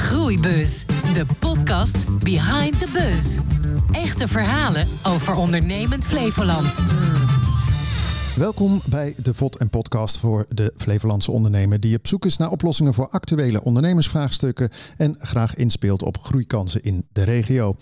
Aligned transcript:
Groeibus, 0.00 0.84
de 1.14 1.26
podcast 1.38 2.18
behind 2.18 2.78
the 2.78 2.88
buzz. 2.92 3.38
Echte 3.92 4.28
verhalen 4.28 4.86
over 5.06 5.34
ondernemend 5.34 6.06
Flevoland. 6.06 6.80
Welkom 8.36 8.80
bij 8.90 9.14
de 9.22 9.34
VOD 9.34 9.56
en 9.56 9.70
podcast 9.70 10.18
voor 10.18 10.46
de 10.48 10.72
Flevolandse 10.76 11.30
ondernemer 11.30 11.80
die 11.80 11.96
op 11.96 12.06
zoek 12.06 12.24
is 12.24 12.36
naar 12.36 12.50
oplossingen 12.50 12.94
voor 12.94 13.08
actuele 13.08 13.62
ondernemersvraagstukken 13.62 14.70
en 14.96 15.14
graag 15.18 15.54
inspeelt 15.54 16.02
op 16.02 16.18
groeikansen 16.18 16.82
in 16.82 17.06
de 17.12 17.22
regio. 17.22 17.74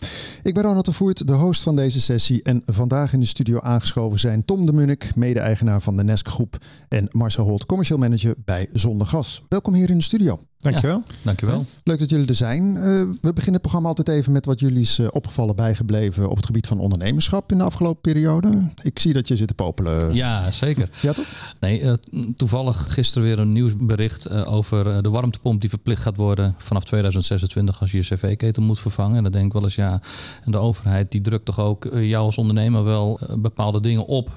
Ik 0.43 0.55
ben 0.55 0.63
Ronald 0.63 0.85
de 0.85 0.93
Voert, 0.93 1.27
de 1.27 1.33
host 1.33 1.63
van 1.63 1.77
deze 1.77 2.01
sessie 2.01 2.43
en 2.43 2.63
vandaag 2.65 3.13
in 3.13 3.21
de 3.21 3.27
studio 3.27 3.61
aangeschoven 3.61 4.19
zijn 4.19 4.45
Tom 4.45 4.67
de 4.67 4.73
Munnik, 4.73 5.15
mede-eigenaar 5.15 5.83
van 5.83 5.97
de 5.97 6.05
Nesk 6.05 6.29
Groep 6.29 6.57
en 6.89 7.09
Marcel 7.11 7.45
Holt, 7.45 7.67
commercial 7.67 7.99
manager 7.99 8.35
bij 8.45 8.69
Zondergas. 8.73 9.43
Welkom 9.49 9.75
hier 9.75 9.91
in 9.91 9.99
de 9.99 10.05
studio. 10.05 10.39
Dankjewel. 10.61 11.03
Ja, 11.07 11.15
dankjewel. 11.23 11.67
Leuk 11.85 11.99
dat 11.99 12.11
jullie 12.11 12.27
er 12.27 12.35
zijn. 12.35 12.65
Uh, 12.65 12.83
we 12.83 13.33
beginnen 13.33 13.53
het 13.53 13.61
programma 13.61 13.89
altijd 13.89 14.09
even 14.09 14.33
met 14.33 14.45
wat 14.45 14.61
jullie 14.61 14.81
is 14.81 14.99
uh, 14.99 15.07
opgevallen 15.11 15.57
bijgebleven 15.57 16.29
op 16.31 16.37
het 16.37 16.47
gebied 16.47 16.67
van 16.67 16.81
ondernemerschap 16.81 17.53
in 17.53 17.59
de 17.59 17.65
afgelopen 17.65 18.01
periode. 18.01 18.69
Ik 18.83 18.99
zie 18.99 19.13
dat 19.13 19.29
je 19.29 19.37
zit 19.37 19.49
te 19.49 19.55
popelen. 19.55 20.15
Ja, 20.15 20.51
zeker. 20.51 20.89
Ja, 21.01 21.13
toch? 21.13 21.55
Nee, 21.61 21.81
uh, 21.81 21.93
toevallig 22.37 22.93
gisteren 22.95 23.29
weer 23.29 23.39
een 23.39 23.53
nieuwsbericht 23.53 24.47
over 24.47 25.03
de 25.03 25.11
warmtepomp 25.11 25.61
die 25.61 25.69
verplicht 25.69 26.03
gaat 26.03 26.17
worden 26.17 26.55
vanaf 26.59 26.85
2026 26.85 27.81
als 27.81 27.91
je 27.91 27.97
je 27.97 28.03
cv-ketel 28.03 28.63
moet 28.63 28.81
vervangen. 28.81 29.17
En 29.17 29.23
dan 29.23 29.33
denk 29.33 29.47
ik 29.47 29.53
wel 29.53 29.63
eens, 29.63 29.75
ja, 29.75 30.01
en 30.45 30.53
de 30.53 30.59
overheid 30.59 31.13
die 31.13 31.21
drukt 31.21 31.45
toch 31.45 31.61
ook 31.61 31.89
jou 31.93 32.25
als 32.25 32.39
ondernemer 32.39 32.85
wel 32.85 33.21
bepaalde 33.35 33.81
dingen 33.81 34.07
op. 34.07 34.31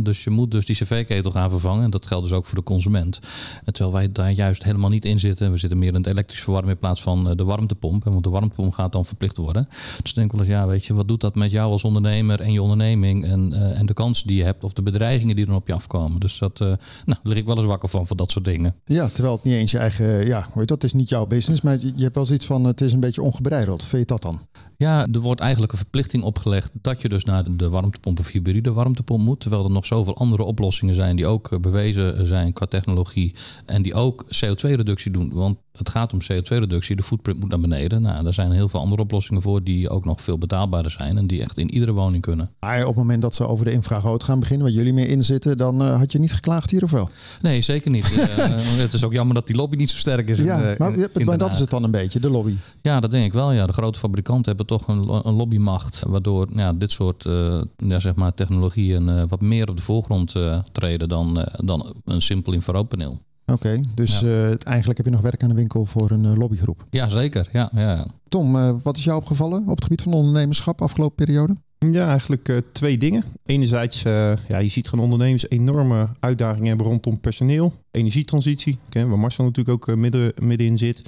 dus 0.00 0.24
je 0.24 0.30
moet 0.30 0.50
dus 0.50 0.66
die 0.66 0.76
cv-ketel 0.76 1.30
gaan 1.30 1.50
vervangen. 1.50 1.84
En 1.84 1.90
dat 1.90 2.06
geldt 2.06 2.28
dus 2.28 2.36
ook 2.36 2.44
voor 2.44 2.58
de 2.58 2.64
consument. 2.64 3.18
En 3.64 3.72
terwijl 3.72 3.96
wij 3.96 4.12
daar 4.12 4.30
juist 4.30 4.64
helemaal 4.64 4.90
niet 4.90 5.04
in 5.04 5.18
zitten. 5.18 5.50
We 5.50 5.58
zitten 5.68 5.78
meer 5.78 5.94
in 5.94 6.02
het 6.02 6.12
elektrisch 6.12 6.42
verwarmen 6.42 6.70
in 6.70 6.78
plaats 6.78 7.02
van 7.02 7.28
eh, 7.28 7.36
de 7.36 7.44
warmtepomp. 7.44 8.04
Want 8.04 8.24
de 8.24 8.30
warmtepomp 8.30 8.72
gaat 8.72 8.92
dan 8.92 9.04
verplicht 9.04 9.36
worden. 9.36 9.66
Dus 9.68 10.10
ik 10.10 10.14
denk 10.14 10.32
wel 10.32 10.40
eens, 10.40 10.50
ja, 10.50 10.66
weet 10.66 10.84
je, 10.84 10.94
wat 10.94 11.08
doet 11.08 11.20
dat 11.20 11.34
met 11.34 11.50
jou 11.50 11.70
als 11.70 11.84
ondernemer 11.84 12.40
en 12.40 12.52
je 12.52 12.62
onderneming 12.62 13.24
en, 13.24 13.52
uh, 13.52 13.78
en 13.78 13.86
de 13.86 13.94
kansen 13.94 14.26
die 14.26 14.36
je 14.36 14.44
hebt 14.44 14.64
of 14.64 14.72
de 14.72 14.82
bedreigingen 14.82 15.36
die 15.36 15.46
dan 15.46 15.54
op 15.54 15.66
je 15.66 15.74
afkomen. 15.74 16.20
Dus 16.20 16.38
dat, 16.38 16.60
uh, 16.60 16.68
nou, 16.68 16.78
daar 17.04 17.18
lig 17.22 17.38
ik 17.38 17.46
wel 17.46 17.56
eens 17.56 17.66
wakker 17.66 17.88
van, 17.88 18.06
voor 18.06 18.16
dat 18.16 18.30
soort 18.30 18.44
dingen. 18.44 18.74
Ja, 18.84 19.08
terwijl 19.08 19.34
het 19.34 19.44
niet 19.44 19.54
eens 19.54 19.70
je 19.70 19.78
eigen, 19.78 20.26
ja, 20.26 20.48
weet 20.54 20.68
dat 20.68 20.84
is 20.84 20.92
niet 20.92 21.08
jouw 21.08 21.26
business, 21.26 21.62
maar 21.62 21.78
je 21.78 22.02
hebt 22.02 22.14
wel 22.14 22.26
zoiets 22.26 22.46
van, 22.46 22.64
het 22.64 22.80
is 22.80 22.92
een 22.92 23.00
beetje 23.00 23.22
ongebreideld. 23.22 23.84
Vind 23.84 24.02
je 24.02 24.06
dat 24.06 24.22
dan? 24.22 24.40
Ja, 24.76 25.06
er 25.12 25.20
wordt 25.20 25.40
eigenlijk 25.40 25.72
een 25.72 25.78
verplichting 25.78 26.22
opgelegd 26.22 26.70
dat 26.82 27.02
je 27.02 27.08
dus 27.08 27.24
naar 27.24 27.56
de 27.56 27.68
warmtepomp 27.68 28.18
of 28.18 28.30
hybride 28.30 28.72
warmtepomp 28.72 29.24
moet. 29.24 29.40
Terwijl 29.40 29.64
er 29.64 29.70
nog 29.70 29.86
zoveel 29.86 30.16
andere 30.16 30.42
oplossingen 30.42 30.94
zijn 30.94 31.16
die 31.16 31.26
ook 31.26 31.60
bewezen 31.60 32.26
zijn 32.26 32.52
qua 32.52 32.66
technologie 32.66 33.34
en 33.66 33.82
die 33.82 33.94
ook 33.94 34.24
CO2-reductie 34.24 35.10
doen. 35.10 35.30
Want 35.34 35.58
het 35.78 35.88
gaat 35.88 36.12
om 36.12 36.18
CO2-reductie, 36.32 36.96
de 36.96 37.02
footprint 37.02 37.40
moet 37.40 37.48
naar 37.48 37.60
beneden. 37.60 38.02
Nou, 38.02 38.26
er 38.26 38.32
zijn 38.32 38.50
heel 38.50 38.68
veel 38.68 38.80
andere 38.80 39.02
oplossingen 39.02 39.42
voor 39.42 39.62
die 39.62 39.88
ook 39.88 40.04
nog 40.04 40.20
veel 40.20 40.38
betaalbaarder 40.38 40.90
zijn 40.90 41.18
en 41.18 41.26
die 41.26 41.42
echt 41.42 41.58
in 41.58 41.70
iedere 41.70 41.92
woning 41.92 42.22
kunnen. 42.22 42.50
Maar 42.60 42.80
op 42.80 42.86
het 42.86 42.96
moment 42.96 43.22
dat 43.22 43.34
ze 43.34 43.46
over 43.46 43.64
de 43.64 43.72
infrarood 43.72 44.22
gaan 44.22 44.40
beginnen, 44.40 44.66
waar 44.66 44.76
jullie 44.76 44.92
mee 44.92 45.08
inzitten, 45.08 45.56
dan 45.56 45.82
uh, 45.82 45.98
had 45.98 46.12
je 46.12 46.18
niet 46.18 46.32
geklaagd 46.32 46.70
hier 46.70 46.82
of 46.82 46.90
wel? 46.90 47.10
Nee, 47.42 47.60
zeker 47.60 47.90
niet. 47.90 48.16
uh, 48.38 48.46
het 48.76 48.92
is 48.92 49.04
ook 49.04 49.12
jammer 49.12 49.34
dat 49.34 49.46
die 49.46 49.56
lobby 49.56 49.76
niet 49.76 49.90
zo 49.90 49.96
sterk 49.96 50.28
is. 50.28 50.38
Ja, 50.38 50.58
in, 50.58 50.74
maar, 50.78 50.94
in 51.14 51.24
maar 51.24 51.38
dat 51.38 51.52
is 51.52 51.58
het 51.58 51.70
dan 51.70 51.82
een 51.82 51.90
beetje, 51.90 52.20
de 52.20 52.30
lobby. 52.30 52.54
Ja, 52.82 53.00
dat 53.00 53.10
denk 53.10 53.26
ik 53.26 53.32
wel. 53.32 53.52
Ja. 53.52 53.66
De 53.66 53.72
grote 53.72 53.98
fabrikanten 53.98 54.46
hebben 54.46 54.66
toch 54.66 54.88
een, 54.88 55.26
een 55.26 55.34
lobbymacht, 55.34 56.02
waardoor 56.06 56.48
ja, 56.54 56.72
dit 56.72 56.90
soort 56.90 57.24
uh, 57.24 57.60
ja, 57.76 57.98
zeg 57.98 58.14
maar 58.14 58.34
technologieën 58.34 59.28
wat 59.28 59.40
meer 59.40 59.68
op 59.68 59.76
de 59.76 59.82
voorgrond 59.82 60.34
treden 60.72 61.08
dan, 61.08 61.44
dan 61.56 61.94
een 62.04 62.22
simpel 62.22 62.52
infraroodpaneel. 62.52 63.20
Oké, 63.46 63.52
okay, 63.52 63.84
dus 63.94 64.20
ja. 64.20 64.26
uh, 64.26 64.66
eigenlijk 64.66 64.96
heb 64.96 65.06
je 65.06 65.12
nog 65.12 65.20
werk 65.20 65.42
aan 65.42 65.48
de 65.48 65.54
winkel 65.54 65.86
voor 65.86 66.10
een 66.10 66.24
uh, 66.24 66.36
lobbygroep. 66.36 66.86
Ja, 66.90 67.08
zeker. 67.08 67.48
Ja, 67.52 67.70
ja. 67.72 68.06
Tom, 68.28 68.56
uh, 68.56 68.74
wat 68.82 68.96
is 68.96 69.04
jou 69.04 69.18
opgevallen 69.18 69.62
op 69.62 69.74
het 69.74 69.82
gebied 69.82 70.02
van 70.02 70.12
ondernemerschap 70.12 70.80
afgelopen 70.80 71.24
periode? 71.24 71.56
Ja, 71.90 72.08
eigenlijk 72.08 72.48
uh, 72.48 72.58
twee 72.72 72.98
dingen. 72.98 73.24
Enerzijds, 73.46 74.04
uh, 74.04 74.32
ja, 74.48 74.58
je 74.58 74.68
ziet 74.68 74.88
gewoon 74.88 75.04
ondernemers 75.04 75.48
enorme 75.48 76.08
uitdagingen 76.20 76.68
hebben 76.68 76.86
rondom 76.86 77.20
personeel, 77.20 77.72
energietransitie, 77.90 78.78
okay, 78.86 79.06
waar 79.06 79.18
Marcel 79.18 79.44
natuurlijk 79.44 79.76
ook 79.76 79.88
uh, 79.88 79.96
midden, 79.96 80.32
middenin 80.42 80.78
zit. 80.78 81.02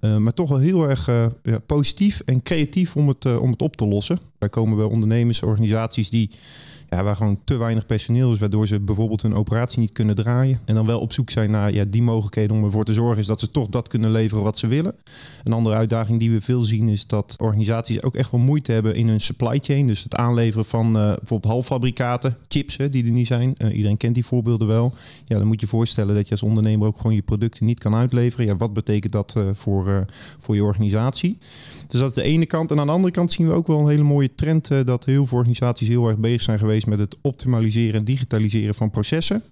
maar 0.00 0.34
toch 0.34 0.48
wel 0.48 0.58
heel 0.58 0.88
erg 0.88 1.06
ja, 1.42 1.58
positief 1.66 2.20
en 2.24 2.42
creatief 2.42 2.96
om 2.96 3.08
het, 3.08 3.38
om 3.38 3.50
het 3.50 3.62
op 3.62 3.76
te 3.76 3.86
lossen. 3.86 4.18
Daar 4.38 4.50
komen 4.50 4.76
wel 4.76 4.88
ondernemers, 4.88 5.42
organisaties 5.42 6.10
die 6.10 6.30
ja, 6.92 7.02
waar 7.02 7.16
gewoon 7.16 7.38
te 7.44 7.56
weinig 7.56 7.86
personeel 7.86 8.32
is, 8.32 8.38
waardoor 8.38 8.66
ze 8.66 8.80
bijvoorbeeld 8.80 9.22
hun 9.22 9.34
operatie 9.34 9.80
niet 9.80 9.92
kunnen 9.92 10.14
draaien. 10.14 10.60
En 10.64 10.74
dan 10.74 10.86
wel 10.86 11.00
op 11.00 11.12
zoek 11.12 11.30
zijn 11.30 11.50
naar 11.50 11.72
ja, 11.74 11.84
die 11.84 12.02
mogelijkheden 12.02 12.56
om 12.56 12.64
ervoor 12.64 12.84
te 12.84 12.92
zorgen 12.92 13.18
is 13.18 13.26
dat 13.26 13.40
ze 13.40 13.50
toch 13.50 13.68
dat 13.68 13.88
kunnen 13.88 14.10
leveren 14.10 14.44
wat 14.44 14.58
ze 14.58 14.66
willen. 14.66 14.94
Een 15.44 15.52
andere 15.52 15.74
uitdaging 15.74 16.18
die 16.18 16.30
we 16.30 16.40
veel 16.40 16.60
zien 16.60 16.88
is 16.88 17.06
dat 17.06 17.36
organisaties 17.38 18.02
ook 18.02 18.14
echt 18.14 18.30
wel 18.30 18.40
moeite 18.40 18.72
hebben 18.72 18.94
in 18.94 19.08
hun 19.08 19.20
supply 19.20 19.58
chain. 19.62 19.86
Dus 19.86 20.02
het 20.02 20.14
aanleveren 20.14 20.64
van 20.64 20.86
uh, 20.86 20.92
bijvoorbeeld 20.92 21.52
halffabrikaten, 21.52 22.36
chips 22.48 22.76
hè, 22.76 22.90
die 22.90 23.04
er 23.04 23.10
niet 23.10 23.26
zijn. 23.26 23.54
Uh, 23.58 23.76
iedereen 23.76 23.96
kent 23.96 24.14
die 24.14 24.24
voorbeelden 24.24 24.68
wel. 24.68 24.92
Ja, 25.24 25.38
dan 25.38 25.46
moet 25.46 25.60
je 25.60 25.66
voorstellen 25.66 26.14
dat 26.14 26.24
je 26.24 26.30
als 26.30 26.42
ondernemer 26.42 26.86
ook 26.86 26.96
gewoon 26.96 27.14
je 27.14 27.22
producten 27.22 27.66
niet 27.66 27.78
kan 27.78 27.94
uitleveren. 27.94 28.46
Ja, 28.46 28.56
wat 28.56 28.72
betekent 28.72 29.12
dat 29.12 29.34
uh, 29.38 29.44
voor, 29.52 30.06
voor 30.38 30.54
je 30.54 30.64
organisatie? 30.64 31.38
Dus 31.86 32.00
dat 32.00 32.08
is 32.08 32.14
de 32.14 32.22
ene 32.22 32.46
kant. 32.46 32.70
En 32.70 32.80
aan 32.80 32.86
de 32.86 32.92
andere 32.92 33.12
kant 33.12 33.30
zien 33.30 33.46
we 33.46 33.52
ook 33.52 33.66
wel 33.66 33.80
een 33.80 33.88
hele 33.88 34.02
mooie 34.02 34.34
trend 34.34 34.70
dat 34.84 35.04
heel 35.04 35.26
veel 35.26 35.38
organisaties 35.38 35.88
heel 35.88 36.08
erg 36.08 36.18
bezig 36.18 36.42
zijn 36.42 36.58
geweest 36.58 36.81
met 36.84 36.98
het 36.98 37.18
optimaliseren 37.22 37.94
en 37.94 38.04
digitaliseren 38.04 38.74
van 38.74 38.90
processen. 38.90 39.42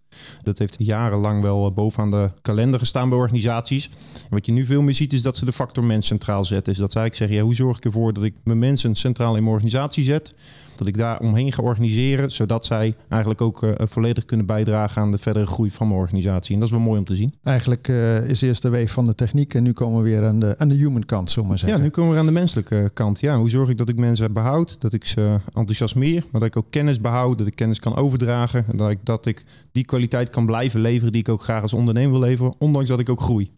Dat 0.43 0.59
heeft 0.59 0.75
jarenlang 0.79 1.43
wel 1.43 1.73
bovenaan 1.73 2.11
de 2.11 2.31
kalender 2.43 2.81
gestaan 2.81 3.09
bij 3.09 3.19
organisaties. 3.19 3.91
En 4.15 4.29
wat 4.31 4.47
je 4.47 4.53
nu 4.53 4.65
veel 4.65 4.83
meer 4.83 4.95
ziet 4.95 5.13
is 5.13 5.23
dat 5.23 5.37
ze 5.37 5.45
de 5.45 5.53
factor 5.53 5.85
mens 5.85 6.07
centraal 6.07 6.45
zetten. 6.45 6.73
Dus 6.73 6.83
dat 6.83 6.93
zij 6.93 7.01
eigenlijk 7.01 7.17
zeggen, 7.17 7.37
ja, 7.37 7.43
hoe 7.43 7.67
zorg 7.67 7.77
ik 7.77 7.85
ervoor 7.85 8.13
dat 8.13 8.25
ik 8.25 8.35
mijn 8.45 8.59
mensen 8.59 8.95
centraal 8.95 9.37
in 9.37 9.43
mijn 9.43 9.55
organisatie 9.55 10.05
zet? 10.05 10.35
Dat 10.81 10.89
ik 10.89 10.97
daar 10.97 11.21
omheen 11.21 11.53
ga 11.53 11.63
organiseren, 11.63 12.31
zodat 12.31 12.65
zij 12.65 12.95
eigenlijk 13.09 13.41
ook 13.41 13.63
uh, 13.63 13.71
volledig 13.77 14.25
kunnen 14.25 14.47
bijdragen 14.47 15.03
aan 15.03 15.11
de 15.11 15.19
verdere 15.19 15.47
groei 15.47 15.71
van 15.71 15.89
mijn 15.89 16.01
organisatie. 16.01 16.55
En 16.55 16.61
dat 16.61 16.69
is 16.69 16.75
wel 16.75 16.85
mooi 16.85 16.99
om 16.99 17.05
te 17.05 17.17
zien. 17.17 17.35
Eigenlijk 17.43 17.89
uh, 17.89 18.29
is 18.29 18.41
eerst 18.41 18.63
de 18.63 18.69
weeg 18.69 18.91
van 18.91 19.07
de 19.07 19.15
techniek 19.15 19.55
en 19.55 19.63
nu 19.63 19.73
komen 19.73 20.03
we 20.03 20.09
weer 20.09 20.27
aan 20.27 20.41
de, 20.41 20.55
aan 20.59 20.69
de 20.69 20.75
human 20.75 21.05
kant, 21.05 21.29
zullen 21.29 21.43
we 21.43 21.49
maar 21.49 21.59
zeggen. 21.59 21.79
Ja, 21.79 21.85
nu 21.85 21.91
komen 21.91 22.13
we 22.13 22.19
aan 22.19 22.27
de 22.27 22.33
menselijke 22.33 22.91
kant. 22.95 23.21
Ja, 23.21 23.37
hoe 23.37 23.51
zorg 23.51 23.69
ik 23.69 23.77
dat 23.77 23.89
ik 23.89 23.99
mensen 23.99 24.33
behoud, 24.33 24.81
dat 24.81 24.93
ik 24.93 25.05
ze 25.05 25.39
enthousiasmeer, 25.55 26.25
maar 26.31 26.41
dat 26.41 26.49
ik 26.49 26.57
ook 26.57 26.71
kennis 26.71 27.01
behoud, 27.01 27.39
dat 27.39 27.47
ik 27.47 27.57
kennis 27.57 27.81
kan 27.81 27.97
overdragen 27.97 28.65
en 28.71 28.77
dat 28.77 28.91
ik, 28.91 28.99
dat 29.03 29.27
ik 29.27 29.45
die 29.73 29.85
kwaliteit 29.85 30.31
kan 30.31 30.47
blijven 30.47 30.81
leveren 30.81 31.13
die 31.13 31.21
ik 31.21 31.29
ook 31.29 31.43
graag 31.43 31.63
als 31.63 31.73
ondernemer 31.73 32.11
wil 32.11 32.29
leveren, 32.29 32.55
ondanks 32.59 32.89
dat 32.89 33.01
ik 33.01 33.09
ook 33.09 33.21
groei. 33.21 33.51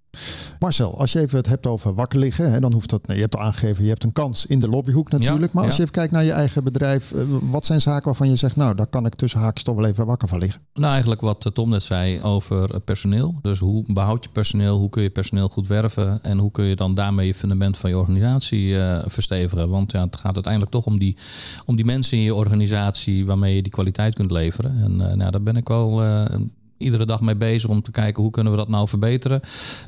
Marcel, 0.58 0.98
als 0.98 1.12
je 1.12 1.20
even 1.20 1.38
het 1.38 1.46
hebt 1.46 1.66
over 1.66 1.94
wakker 1.94 2.18
liggen, 2.18 2.52
hè, 2.52 2.60
dan 2.60 2.72
hoeft 2.72 2.90
dat. 2.90 3.06
Nee, 3.06 3.16
je 3.16 3.22
hebt 3.22 3.36
al 3.36 3.42
aangegeven, 3.42 3.82
je 3.82 3.88
hebt 3.88 4.04
een 4.04 4.12
kans 4.12 4.46
in 4.46 4.58
de 4.58 4.68
lobbyhoek 4.68 5.10
natuurlijk. 5.10 5.44
Ja, 5.44 5.50
maar 5.52 5.64
als 5.64 5.70
ja. 5.70 5.76
je 5.76 5.82
even 5.82 5.92
kijkt 5.92 6.12
naar 6.12 6.24
je 6.24 6.32
eigen 6.32 6.64
bedrijf, 6.64 7.12
wat 7.50 7.64
zijn 7.64 7.80
zaken 7.80 8.04
waarvan 8.04 8.28
je 8.28 8.36
zegt, 8.36 8.56
nou, 8.56 8.74
daar 8.74 8.86
kan 8.86 9.06
ik 9.06 9.14
tussen 9.14 9.40
haakjes 9.40 9.64
toch 9.64 9.76
wel 9.76 9.86
even 9.86 10.06
wakker 10.06 10.28
van 10.28 10.38
liggen? 10.38 10.60
Nou, 10.74 10.92
eigenlijk 10.92 11.20
wat 11.20 11.50
Tom 11.54 11.70
net 11.70 11.82
zei 11.82 12.22
over 12.22 12.80
personeel. 12.80 13.34
Dus 13.42 13.58
hoe 13.58 13.84
behoud 13.86 14.24
je 14.24 14.30
personeel, 14.30 14.78
hoe 14.78 14.90
kun 14.90 15.02
je 15.02 15.10
personeel 15.10 15.48
goed 15.48 15.66
werven 15.66 16.22
en 16.22 16.38
hoe 16.38 16.50
kun 16.50 16.64
je 16.64 16.76
dan 16.76 16.94
daarmee 16.94 17.26
je 17.26 17.34
fundament 17.34 17.76
van 17.76 17.90
je 17.90 17.98
organisatie 17.98 18.68
uh, 18.68 19.02
verstevigen? 19.06 19.68
Want 19.68 19.92
ja, 19.92 20.04
het 20.04 20.16
gaat 20.16 20.34
uiteindelijk 20.34 20.72
toch 20.72 20.86
om 20.86 20.98
die, 20.98 21.16
om 21.66 21.76
die 21.76 21.84
mensen 21.84 22.18
in 22.18 22.24
je 22.24 22.34
organisatie 22.34 23.26
waarmee 23.26 23.54
je 23.54 23.62
die 23.62 23.72
kwaliteit 23.72 24.14
kunt 24.14 24.30
leveren. 24.30 24.82
En 24.84 24.92
uh, 24.92 25.12
nou, 25.12 25.30
daar 25.30 25.42
ben 25.42 25.56
ik 25.56 25.68
wel. 25.68 26.04
Uh, 26.04 26.24
iedere 26.82 27.06
dag 27.06 27.20
mee 27.20 27.36
bezig 27.36 27.70
om 27.70 27.82
te 27.82 27.90
kijken 27.90 28.22
hoe 28.22 28.30
kunnen 28.32 28.52
we 28.52 28.58
dat 28.58 28.68
nou 28.68 28.88
verbeteren. 28.88 29.40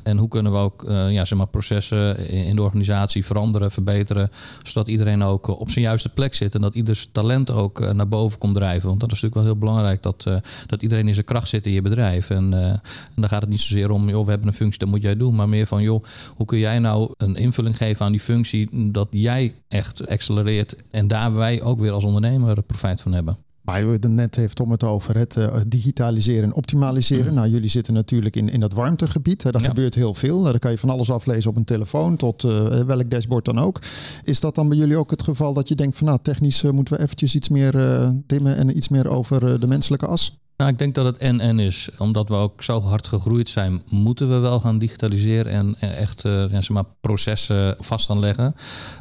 En 0.03 0.17
hoe 0.17 0.27
kunnen 0.27 0.51
we 0.51 0.57
ook 0.57 0.83
uh, 0.89 1.11
ja, 1.11 1.25
zeg 1.25 1.37
maar 1.37 1.47
processen 1.47 2.29
in 2.29 2.55
de 2.55 2.61
organisatie 2.61 3.25
veranderen, 3.25 3.71
verbeteren. 3.71 4.29
Zodat 4.63 4.87
iedereen 4.87 5.23
ook 5.23 5.47
op 5.47 5.71
zijn 5.71 5.85
juiste 5.85 6.09
plek 6.09 6.33
zit. 6.33 6.55
En 6.55 6.61
dat 6.61 6.75
ieders 6.75 7.07
talent 7.11 7.51
ook 7.51 7.79
uh, 7.79 7.91
naar 7.91 8.07
boven 8.07 8.39
komt 8.39 8.55
drijven. 8.55 8.87
Want 8.87 8.99
dat 8.99 9.11
is 9.11 9.21
natuurlijk 9.21 9.41
wel 9.41 9.51
heel 9.51 9.59
belangrijk 9.59 10.03
dat, 10.03 10.27
dat 10.65 10.81
iedereen 10.81 11.07
in 11.07 11.13
zijn 11.13 11.25
kracht 11.25 11.47
zit 11.47 11.65
in 11.65 11.71
je 11.71 11.81
bedrijf. 11.81 12.29
En, 12.29 12.53
en 12.53 12.81
dan 13.15 13.29
gaat 13.29 13.41
het 13.41 13.49
niet 13.49 13.61
zozeer 13.61 13.89
om, 13.89 14.09
joh, 14.09 14.23
we 14.23 14.29
hebben 14.29 14.47
een 14.47 14.53
functie, 14.53 14.79
dat 14.79 14.89
moet 14.89 15.01
jij 15.01 15.17
doen. 15.17 15.35
Maar 15.35 15.49
meer 15.49 15.67
van, 15.67 15.81
joh, 15.81 16.03
hoe 16.35 16.45
kun 16.45 16.57
jij 16.57 16.79
nou 16.79 17.13
een 17.17 17.35
invulling 17.35 17.77
geven 17.77 18.05
aan 18.05 18.11
die 18.11 18.21
functie 18.21 18.91
dat 18.91 19.07
jij 19.11 19.53
echt 19.67 20.07
accelereert. 20.07 20.75
En 20.91 21.07
daar 21.07 21.33
wij 21.33 21.61
ook 21.61 21.79
weer 21.79 21.91
als 21.91 22.03
ondernemer 22.03 22.61
profijt 22.61 23.01
van 23.01 23.13
hebben. 23.13 23.44
Maar 23.65 23.89
we 23.89 24.07
net 24.07 24.35
heeft 24.35 24.59
om 24.59 24.71
het 24.71 24.83
over 24.83 25.17
het 25.17 25.35
uh, 25.35 25.55
digitaliseren 25.67 26.43
en 26.43 26.53
optimaliseren. 26.53 27.33
Nou, 27.33 27.49
jullie 27.49 27.69
zitten 27.69 27.93
natuurlijk 27.93 28.35
in, 28.35 28.49
in 28.49 28.59
dat 28.59 28.73
warmtegebied. 28.73 29.43
Hè. 29.43 29.51
Daar 29.51 29.61
ja. 29.61 29.67
gebeurt 29.67 29.95
heel 29.95 30.13
veel. 30.13 30.43
Daar 30.43 30.59
kan 30.59 30.71
je 30.71 30.77
van 30.77 30.89
alles 30.89 31.11
aflezen 31.11 31.49
op 31.49 31.55
een 31.55 31.63
telefoon 31.63 32.15
tot 32.15 32.43
uh, 32.43 32.67
welk 32.69 33.09
dashboard 33.09 33.45
dan 33.45 33.59
ook. 33.59 33.81
Is 34.23 34.39
dat 34.39 34.55
dan 34.55 34.69
bij 34.69 34.77
jullie 34.77 34.97
ook 34.97 35.09
het 35.09 35.23
geval 35.23 35.53
dat 35.53 35.67
je 35.67 35.75
denkt 35.75 35.97
van 35.97 36.07
nou, 36.07 36.19
technisch 36.21 36.63
uh, 36.63 36.71
moeten 36.71 36.97
we 36.97 37.03
eventjes 37.03 37.35
iets 37.35 37.49
meer 37.49 37.71
dimmen 38.25 38.57
en 38.57 38.77
iets 38.77 38.89
meer 38.89 39.07
over 39.07 39.59
de 39.59 39.67
menselijke 39.67 40.05
as? 40.05 40.44
Nou, 40.57 40.71
ik 40.71 40.77
denk 40.77 40.95
dat 40.95 41.05
het 41.05 41.17
en-en 41.17 41.59
is. 41.59 41.89
Omdat 41.97 42.29
we 42.29 42.35
ook 42.35 42.63
zo 42.63 42.81
hard 42.81 43.07
gegroeid 43.07 43.49
zijn, 43.49 43.81
moeten 43.89 44.29
we 44.29 44.37
wel 44.37 44.59
gaan 44.59 44.77
digitaliseren 44.77 45.51
en 45.51 45.75
echt 45.79 46.25
uh, 46.25 46.31
ja, 46.31 46.61
zeg 46.61 46.69
maar, 46.69 46.83
processen 47.01 47.75
vast 47.79 48.05
gaan 48.05 48.19
leggen. 48.19 48.55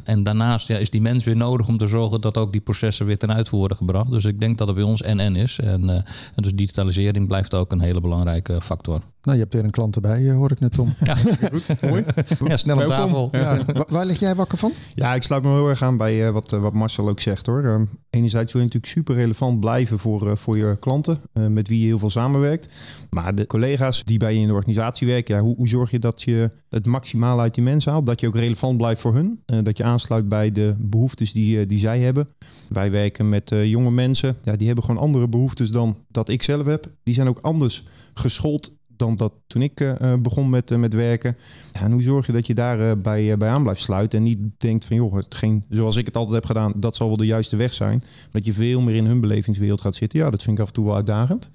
En 0.04 0.22
daarnaast 0.22 0.68
ja, 0.68 0.76
is 0.76 0.90
die 0.90 1.00
mens 1.00 1.24
weer 1.24 1.36
nodig 1.36 1.68
om 1.68 1.76
te 1.76 1.86
zorgen 1.86 2.20
dat 2.20 2.36
ook 2.36 2.52
die 2.52 2.60
processen 2.60 3.06
weer 3.06 3.18
ten 3.18 3.34
uitvoer 3.34 3.58
worden 3.58 3.76
gebracht. 3.76 4.10
Dus 4.10 4.24
ik 4.24 4.40
denk 4.40 4.58
dat 4.58 4.66
het 4.66 4.76
bij 4.76 4.86
ons 4.86 5.02
en-en 5.02 5.36
is. 5.36 5.58
En, 5.58 5.82
uh, 5.82 5.90
en 6.34 6.42
dus 6.42 6.54
digitalisering 6.54 7.26
blijft 7.26 7.54
ook 7.54 7.72
een 7.72 7.80
hele 7.80 8.00
belangrijke 8.00 8.60
factor. 8.60 9.00
Nou, 9.24 9.36
je 9.36 9.42
hebt 9.42 9.54
weer 9.54 9.64
een 9.64 9.70
klant 9.70 9.94
erbij, 9.94 10.30
hoor 10.30 10.50
ik 10.50 10.60
net, 10.60 10.72
Tom. 10.72 10.94
Ja, 11.00 11.14
goed, 11.14 11.80
mooi. 11.80 12.04
Ja, 12.48 12.56
snel 12.56 12.76
op 12.76 12.86
tafel. 12.86 13.28
Ja. 13.32 13.64
Waar, 13.64 13.84
waar 13.88 14.06
lig 14.06 14.20
jij 14.20 14.34
wakker 14.34 14.58
van? 14.58 14.72
Ja, 14.94 15.14
ik 15.14 15.22
sluit 15.22 15.42
me 15.42 15.48
heel 15.48 15.68
erg 15.68 15.82
aan 15.82 15.96
bij 15.96 16.26
uh, 16.26 16.30
wat, 16.30 16.50
wat 16.50 16.72
Marcel 16.72 17.08
ook 17.08 17.20
zegt 17.20 17.46
hoor. 17.46 17.62
Uh, 17.62 17.80
enerzijds 18.10 18.52
wil 18.52 18.62
je 18.62 18.66
natuurlijk 18.66 18.92
super 18.92 19.14
relevant 19.14 19.60
blijven 19.60 19.98
voor, 19.98 20.38
voor 20.38 20.56
je 20.56 20.76
klanten, 20.80 21.18
met 21.52 21.68
wie 21.68 21.80
je 21.80 21.86
heel 21.86 21.98
veel 21.98 22.10
samenwerkt. 22.10 22.68
Maar 23.10 23.34
de 23.34 23.46
collega's 23.46 24.04
die 24.04 24.18
bij 24.18 24.34
je 24.34 24.40
in 24.40 24.46
de 24.46 24.52
organisatie 24.52 25.06
werken, 25.06 25.34
ja, 25.34 25.40
hoe, 25.40 25.56
hoe 25.56 25.68
zorg 25.68 25.90
je 25.90 25.98
dat 25.98 26.22
je 26.22 26.48
het 26.68 26.86
maximaal 26.86 27.40
uit 27.40 27.54
die 27.54 27.64
mensen 27.64 27.92
haalt? 27.92 28.06
Dat 28.06 28.20
je 28.20 28.26
ook 28.26 28.36
relevant 28.36 28.76
blijft 28.76 29.00
voor 29.00 29.14
hun. 29.14 29.40
dat 29.62 29.76
je 29.76 29.84
aansluit 29.84 30.28
bij 30.28 30.52
de 30.52 30.74
behoeftes 30.78 31.32
die, 31.32 31.66
die 31.66 31.78
zij 31.78 32.00
hebben. 32.00 32.28
Wij 32.68 32.90
werken 32.90 33.28
met 33.28 33.52
jonge 33.64 33.90
mensen, 33.90 34.36
ja, 34.42 34.56
die 34.56 34.66
hebben 34.66 34.84
gewoon 34.84 35.02
andere 35.02 35.28
behoeftes 35.28 35.70
dan 35.70 35.96
dat 36.10 36.28
ik 36.28 36.42
zelf 36.42 36.66
heb. 36.66 36.90
Die 37.02 37.14
zijn 37.14 37.28
ook 37.28 37.38
anders 37.38 37.84
geschoold 38.14 38.72
dan 38.96 39.16
dat 39.16 39.32
toen 39.46 39.62
ik 39.62 39.80
uh, 39.80 40.14
begon 40.22 40.50
met, 40.50 40.70
uh, 40.70 40.78
met 40.78 40.94
werken. 40.94 41.36
Ja, 41.72 41.80
en 41.80 41.92
hoe 41.92 42.02
zorg 42.02 42.26
je 42.26 42.32
dat 42.32 42.46
je 42.46 42.54
daar 42.54 42.80
uh, 42.80 42.92
bij, 43.02 43.36
bij 43.36 43.48
aan 43.48 43.62
blijft 43.62 43.80
sluiten 43.80 44.18
en 44.18 44.24
niet 44.24 44.38
denkt 44.56 44.84
van 44.84 44.96
joh, 44.96 45.14
hetgeen 45.14 45.64
zoals 45.68 45.96
ik 45.96 46.06
het 46.06 46.16
altijd 46.16 46.34
heb 46.34 46.44
gedaan, 46.44 46.72
dat 46.76 46.96
zal 46.96 47.06
wel 47.06 47.16
de 47.16 47.26
juiste 47.26 47.56
weg 47.56 47.74
zijn. 47.74 48.02
Dat 48.30 48.44
je 48.44 48.52
veel 48.52 48.80
meer 48.80 48.94
in 48.94 49.06
hun 49.06 49.20
belevingswereld 49.20 49.80
gaat 49.80 49.94
zitten. 49.94 50.18
Ja, 50.18 50.30
dat 50.30 50.42
vind 50.42 50.56
ik 50.56 50.62
af 50.62 50.68
en 50.68 50.74
toe 50.74 50.84
wel 50.84 50.94
uitdagend. 50.94 51.50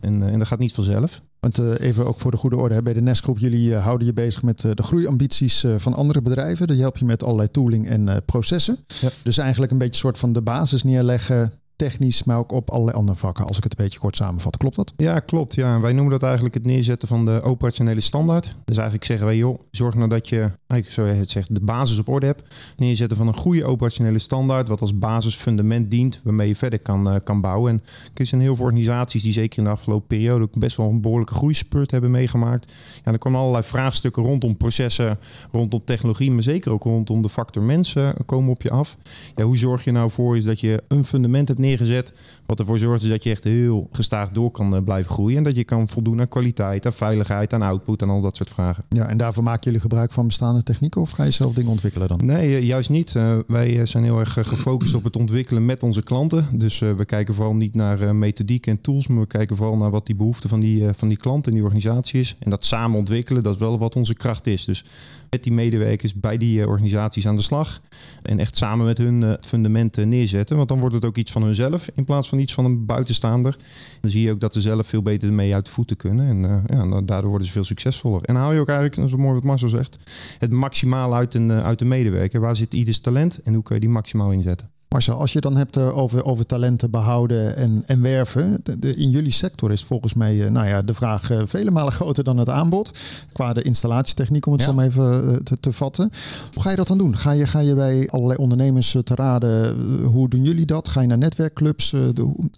En, 0.00 0.22
en 0.22 0.38
dat 0.38 0.48
gaat 0.48 0.58
niet 0.58 0.74
vanzelf. 0.74 1.22
Want 1.40 1.58
even 1.58 2.06
ook 2.06 2.20
voor 2.20 2.30
de 2.30 2.36
goede 2.36 2.56
orde, 2.56 2.82
bij 2.82 2.92
de 2.92 3.02
Nestgroep, 3.02 3.38
jullie 3.38 3.74
houden 3.74 4.06
je 4.06 4.12
bezig 4.12 4.42
met 4.42 4.60
de 4.60 4.82
groeiambities 4.82 5.64
van 5.76 5.94
andere 5.94 6.22
bedrijven. 6.22 6.66
Dat 6.66 6.76
help 6.76 6.98
je 6.98 7.04
met 7.04 7.22
allerlei 7.22 7.50
tooling 7.50 7.88
en 7.88 8.22
processen. 8.26 8.78
Ja. 8.86 9.08
Dus 9.22 9.38
eigenlijk 9.38 9.72
een 9.72 9.78
beetje 9.78 9.92
een 9.92 10.00
soort 10.00 10.18
van 10.18 10.32
de 10.32 10.42
basis 10.42 10.82
neerleggen 10.82 11.52
technisch, 11.76 12.24
maar 12.24 12.38
ook 12.38 12.52
op 12.52 12.70
allerlei 12.70 12.96
andere 12.96 13.18
vakken, 13.18 13.46
als 13.46 13.56
ik 13.56 13.62
het 13.62 13.78
een 13.78 13.84
beetje 13.84 13.98
kort 13.98 14.16
samenvat. 14.16 14.56
Klopt 14.56 14.76
dat? 14.76 14.92
Ja, 14.96 15.18
klopt. 15.18 15.54
Ja. 15.54 15.80
Wij 15.80 15.92
noemen 15.92 16.12
dat 16.12 16.22
eigenlijk 16.22 16.54
het 16.54 16.66
neerzetten 16.66 17.08
van 17.08 17.24
de 17.24 17.42
operationele 17.42 18.00
standaard. 18.00 18.56
Dus 18.64 18.76
eigenlijk 18.76 19.06
zeggen 19.06 19.26
wij, 19.26 19.36
joh, 19.36 19.60
zorg 19.70 19.94
nou 19.94 20.08
dat 20.08 20.28
je, 20.28 20.50
eigenlijk 20.66 20.90
zo 20.90 21.06
je 21.06 21.12
het 21.12 21.30
zegt, 21.30 21.54
de 21.54 21.60
basis 21.60 21.98
op 21.98 22.08
orde 22.08 22.26
hebt. 22.26 22.42
Neerzetten 22.76 23.16
van 23.16 23.26
een 23.26 23.36
goede 23.36 23.64
operationele 23.64 24.18
standaard, 24.18 24.68
wat 24.68 24.80
als 24.80 24.98
basisfundament 24.98 25.90
dient, 25.90 26.20
waarmee 26.24 26.48
je 26.48 26.56
verder 26.56 26.78
kan, 26.78 27.08
uh, 27.08 27.16
kan 27.24 27.40
bouwen. 27.40 27.72
En 27.72 27.82
er 28.14 28.26
zijn 28.26 28.40
heel 28.40 28.56
veel 28.56 28.64
organisaties 28.64 29.22
die 29.22 29.32
zeker 29.32 29.58
in 29.58 29.64
de 29.64 29.70
afgelopen 29.70 30.06
periode 30.06 30.44
ook 30.44 30.58
best 30.58 30.76
wel 30.76 30.88
een 30.88 31.00
behoorlijke 31.00 31.34
groeispurt 31.34 31.90
hebben 31.90 32.10
meegemaakt. 32.10 32.72
Ja, 33.04 33.12
er 33.12 33.18
komen 33.18 33.40
allerlei 33.40 33.64
vraagstukken 33.64 34.22
rondom 34.22 34.56
processen, 34.56 35.18
rondom 35.50 35.84
technologie, 35.84 36.30
maar 36.30 36.42
zeker 36.42 36.72
ook 36.72 36.82
rondom 36.82 37.22
de 37.22 37.28
factor 37.28 37.62
mensen 37.62 38.14
komen 38.26 38.50
op 38.50 38.62
je 38.62 38.70
af. 38.70 38.96
Ja, 39.36 39.44
hoe 39.44 39.56
zorg 39.56 39.84
je 39.84 39.92
nou 39.92 40.10
voor 40.10 40.36
is 40.36 40.44
dat 40.44 40.60
je 40.60 40.82
een 40.88 41.04
fundament 41.04 41.48
hebt 41.48 41.60
neergezet. 41.64 42.12
Wat 42.46 42.58
ervoor 42.58 42.78
zorgt 42.78 43.02
is 43.02 43.08
dat 43.08 43.22
je 43.22 43.30
echt 43.30 43.44
heel 43.44 43.88
gestaag 43.92 44.30
door 44.30 44.50
kan 44.50 44.74
eh, 44.76 44.82
blijven 44.82 45.10
groeien. 45.10 45.36
En 45.38 45.44
dat 45.44 45.56
je 45.56 45.64
kan 45.64 45.88
voldoen 45.88 46.20
aan 46.20 46.28
kwaliteit, 46.28 46.86
aan 46.86 46.92
veiligheid, 46.92 47.52
aan 47.52 47.62
output 47.62 48.02
en 48.02 48.08
al 48.08 48.20
dat 48.20 48.36
soort 48.36 48.50
vragen. 48.50 48.84
Ja, 48.88 49.08
en 49.08 49.16
daarvoor 49.16 49.42
maken 49.42 49.62
jullie 49.64 49.80
gebruik 49.80 50.12
van 50.12 50.26
bestaande 50.26 50.62
technieken 50.62 51.00
of 51.00 51.10
ga 51.10 51.24
je 51.24 51.30
zelf 51.30 51.54
dingen 51.54 51.70
ontwikkelen 51.70 52.08
dan? 52.08 52.20
Nee, 52.24 52.56
eh, 52.56 52.62
juist 52.62 52.90
niet. 52.90 53.14
Uh, 53.14 53.38
wij 53.46 53.86
zijn 53.86 54.04
heel 54.04 54.18
erg 54.18 54.32
gefocust 54.32 54.94
op 54.94 55.04
het 55.04 55.16
ontwikkelen 55.16 55.64
met 55.64 55.82
onze 55.82 56.02
klanten. 56.02 56.46
Dus 56.52 56.78
we 56.78 57.04
kijken 57.04 57.34
vooral 57.34 57.54
niet 57.54 57.74
naar 57.74 58.16
methodiek 58.16 58.66
en 58.66 58.80
tools, 58.80 59.06
maar 59.06 59.20
we 59.20 59.26
kijken 59.26 59.56
vooral 59.56 59.76
naar 59.76 59.90
wat 59.90 60.06
die 60.06 60.16
behoefte 60.16 60.48
van 60.48 60.60
die, 60.60 60.84
van 60.92 61.08
die 61.08 61.16
klant 61.16 61.46
en 61.46 61.52
die 61.52 61.62
organisatie 61.62 62.20
is. 62.20 62.36
En 62.38 62.50
dat 62.50 62.64
samen 62.64 62.98
ontwikkelen, 62.98 63.42
dat 63.42 63.54
is 63.54 63.60
wel 63.60 63.78
wat 63.78 63.96
onze 63.96 64.14
kracht 64.14 64.46
is. 64.46 64.64
Dus 64.64 64.84
met 65.30 65.42
die 65.42 65.52
medewerkers 65.52 66.14
bij 66.14 66.38
die 66.38 66.68
organisaties 66.68 67.26
aan 67.26 67.36
de 67.36 67.42
slag. 67.42 67.80
En 68.22 68.38
echt 68.38 68.56
samen 68.56 68.86
met 68.86 68.98
hun 68.98 69.36
fundamenten 69.40 70.08
neerzetten. 70.08 70.56
Want 70.56 70.68
dan 70.68 70.80
wordt 70.80 70.94
het 70.94 71.04
ook 71.04 71.16
iets 71.16 71.32
van 71.32 71.42
hunzelf 71.42 71.90
in 71.94 72.04
plaats 72.04 72.28
van 72.28 72.33
iets 72.38 72.54
van 72.54 72.64
een 72.64 72.86
buitenstaander. 72.86 73.56
Dan 74.00 74.10
zie 74.10 74.22
je 74.22 74.30
ook 74.30 74.40
dat 74.40 74.52
ze 74.52 74.60
zelf 74.60 74.86
veel 74.86 75.02
beter 75.02 75.28
ermee 75.28 75.54
uit 75.54 75.66
de 75.66 75.70
voeten 75.70 75.96
kunnen. 75.96 76.28
En 76.28 76.66
uh, 76.70 76.90
ja, 76.90 77.00
daardoor 77.00 77.28
worden 77.28 77.46
ze 77.46 77.52
veel 77.52 77.64
succesvoller. 77.64 78.22
En 78.22 78.34
haal 78.34 78.52
je 78.52 78.60
ook 78.60 78.68
eigenlijk, 78.68 79.10
is 79.10 79.16
mooi 79.16 79.34
wat 79.34 79.44
Marcel 79.44 79.68
zegt, 79.68 79.98
het 80.38 80.52
maximaal 80.52 81.14
uit, 81.14 81.34
een, 81.34 81.52
uit 81.52 81.78
de 81.78 81.84
medewerker. 81.84 82.40
Waar 82.40 82.56
zit 82.56 82.74
ieders 82.74 83.00
talent 83.00 83.42
en 83.42 83.54
hoe 83.54 83.62
kun 83.62 83.74
je 83.74 83.80
die 83.80 83.90
maximaal 83.90 84.30
inzetten? 84.30 84.73
Marcel, 84.94 85.18
als 85.18 85.32
je 85.32 85.40
dan 85.40 85.56
hebt 85.56 85.76
over, 85.76 86.24
over 86.24 86.46
talenten 86.46 86.90
behouden 86.90 87.56
en, 87.56 87.82
en 87.86 88.00
werven. 88.00 88.60
De, 88.78 88.96
in 88.96 89.10
jullie 89.10 89.30
sector 89.30 89.72
is 89.72 89.84
volgens 89.84 90.14
mij 90.14 90.48
nou 90.50 90.66
ja, 90.66 90.82
de 90.82 90.94
vraag 90.94 91.30
vele 91.44 91.70
malen 91.70 91.92
groter 92.02 92.24
dan 92.24 92.38
het 92.38 92.48
aanbod. 92.48 92.90
Qua 93.32 93.52
de 93.52 93.62
installatietechniek, 93.62 94.46
om 94.46 94.52
het 94.52 94.60
ja. 94.60 94.66
zo 94.66 94.74
maar 94.74 94.84
even 94.84 95.44
te, 95.44 95.56
te, 95.56 95.72
vatten. 95.72 96.10
Hoe 96.52 96.62
ga 96.62 96.70
je 96.70 96.76
dat 96.76 96.86
dan 96.86 96.98
doen? 96.98 97.16
Ga 97.16 97.30
je, 97.30 97.46
ga 97.46 97.58
je 97.58 97.74
bij 97.74 98.08
allerlei 98.10 98.38
ondernemers 98.38 98.96
te 99.04 99.14
raden? 99.14 99.80
Hoe 100.04 100.28
doen 100.28 100.42
jullie 100.42 100.66
dat? 100.66 100.88
Ga 100.88 101.00
je 101.00 101.06
naar 101.06 101.18
netwerkclubs? 101.18 101.90
De, 101.90 102.50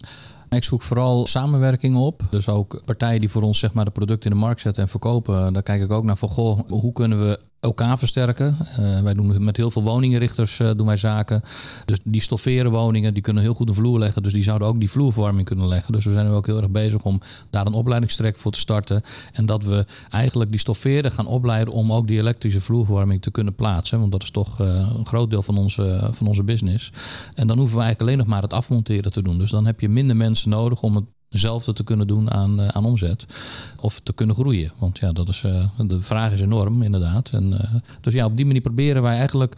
ik 0.49 0.63
zoek 0.63 0.81
vooral 0.81 1.25
samenwerking 1.25 1.95
op. 1.95 2.21
Dus 2.29 2.49
ook 2.49 2.81
partijen 2.85 3.19
die 3.19 3.29
voor 3.29 3.41
ons 3.41 3.59
zeg 3.59 3.73
maar, 3.73 3.85
de 3.85 3.91
producten 3.91 4.31
in 4.31 4.37
de 4.37 4.43
markt 4.43 4.61
zetten 4.61 4.83
en 4.83 4.89
verkopen. 4.89 5.53
Daar 5.53 5.63
kijk 5.63 5.81
ik 5.81 5.91
ook 5.91 6.03
naar 6.03 6.17
van, 6.17 6.29
goh, 6.29 6.59
hoe 6.67 6.91
kunnen 6.91 7.19
we 7.19 7.39
elkaar 7.59 7.97
versterken. 7.97 8.57
Uh, 8.79 8.99
wij 8.99 9.13
doen 9.13 9.43
met 9.43 9.57
heel 9.57 9.71
veel 9.71 9.83
woningenrichters 9.83 10.59
uh, 10.59 10.71
doen 10.75 10.85
wij 10.85 10.97
zaken. 10.97 11.41
Dus 11.85 11.99
die 12.03 12.21
stofferen 12.21 12.71
woningen, 12.71 13.13
die 13.13 13.23
kunnen 13.23 13.43
heel 13.43 13.53
goed 13.53 13.69
een 13.69 13.75
vloer 13.75 13.99
leggen. 13.99 14.23
Dus 14.23 14.33
die 14.33 14.43
zouden 14.43 14.67
ook 14.67 14.79
die 14.79 14.89
vloerverwarming 14.89 15.45
kunnen 15.45 15.67
leggen. 15.67 15.93
Dus 15.93 16.05
we 16.05 16.11
zijn 16.11 16.25
nu 16.25 16.31
ook 16.31 16.45
heel 16.45 16.57
erg 16.57 16.69
bezig 16.69 17.03
om 17.03 17.19
daar 17.49 17.65
een 17.65 17.73
opleidingstrek 17.73 18.37
voor 18.37 18.51
te 18.51 18.59
starten. 18.59 19.01
En 19.33 19.45
dat 19.45 19.63
we 19.63 19.85
eigenlijk 20.09 20.51
die 20.51 20.59
stofferen 20.59 21.11
gaan 21.11 21.27
opleiden 21.27 21.73
om 21.73 21.93
ook 21.93 22.07
die 22.07 22.19
elektrische 22.19 22.61
vloerverwarming 22.61 23.21
te 23.21 23.31
kunnen 23.31 23.55
plaatsen. 23.55 23.99
Want 23.99 24.11
dat 24.11 24.23
is 24.23 24.31
toch 24.31 24.61
uh, 24.61 24.67
een 24.97 25.05
groot 25.05 25.29
deel 25.29 25.43
van 25.43 25.57
onze, 25.57 26.09
van 26.11 26.27
onze 26.27 26.43
business. 26.43 26.91
En 27.33 27.47
dan 27.47 27.57
hoeven 27.57 27.77
we 27.77 27.83
eigenlijk 27.83 28.01
alleen 28.01 28.17
nog 28.17 28.33
maar 28.33 28.41
het 28.41 28.53
afmonteren 28.53 29.11
te 29.11 29.21
doen. 29.21 29.37
Dus 29.37 29.49
dan 29.49 29.65
heb 29.65 29.79
je 29.79 29.89
minder 29.89 30.15
mensen 30.15 30.49
nodig 30.49 30.81
om 30.81 30.95
het 30.95 31.05
hetzelfde 31.29 31.73
te 31.73 31.83
kunnen 31.83 32.07
doen 32.07 32.31
aan, 32.31 32.59
uh, 32.59 32.67
aan 32.67 32.85
omzet. 32.85 33.25
Of 33.81 33.99
te 33.99 34.13
kunnen 34.13 34.35
groeien. 34.35 34.71
Want 34.79 34.97
ja, 34.97 35.11
dat 35.11 35.29
is, 35.29 35.43
uh, 35.43 35.69
de 35.87 36.01
vraag 36.01 36.31
is 36.31 36.41
enorm, 36.41 36.81
inderdaad. 36.81 37.29
En, 37.29 37.43
uh, 37.51 37.59
dus 38.01 38.13
ja, 38.13 38.25
op 38.25 38.37
die 38.37 38.45
manier 38.45 38.61
proberen 38.61 39.01
wij 39.01 39.17
eigenlijk 39.17 39.53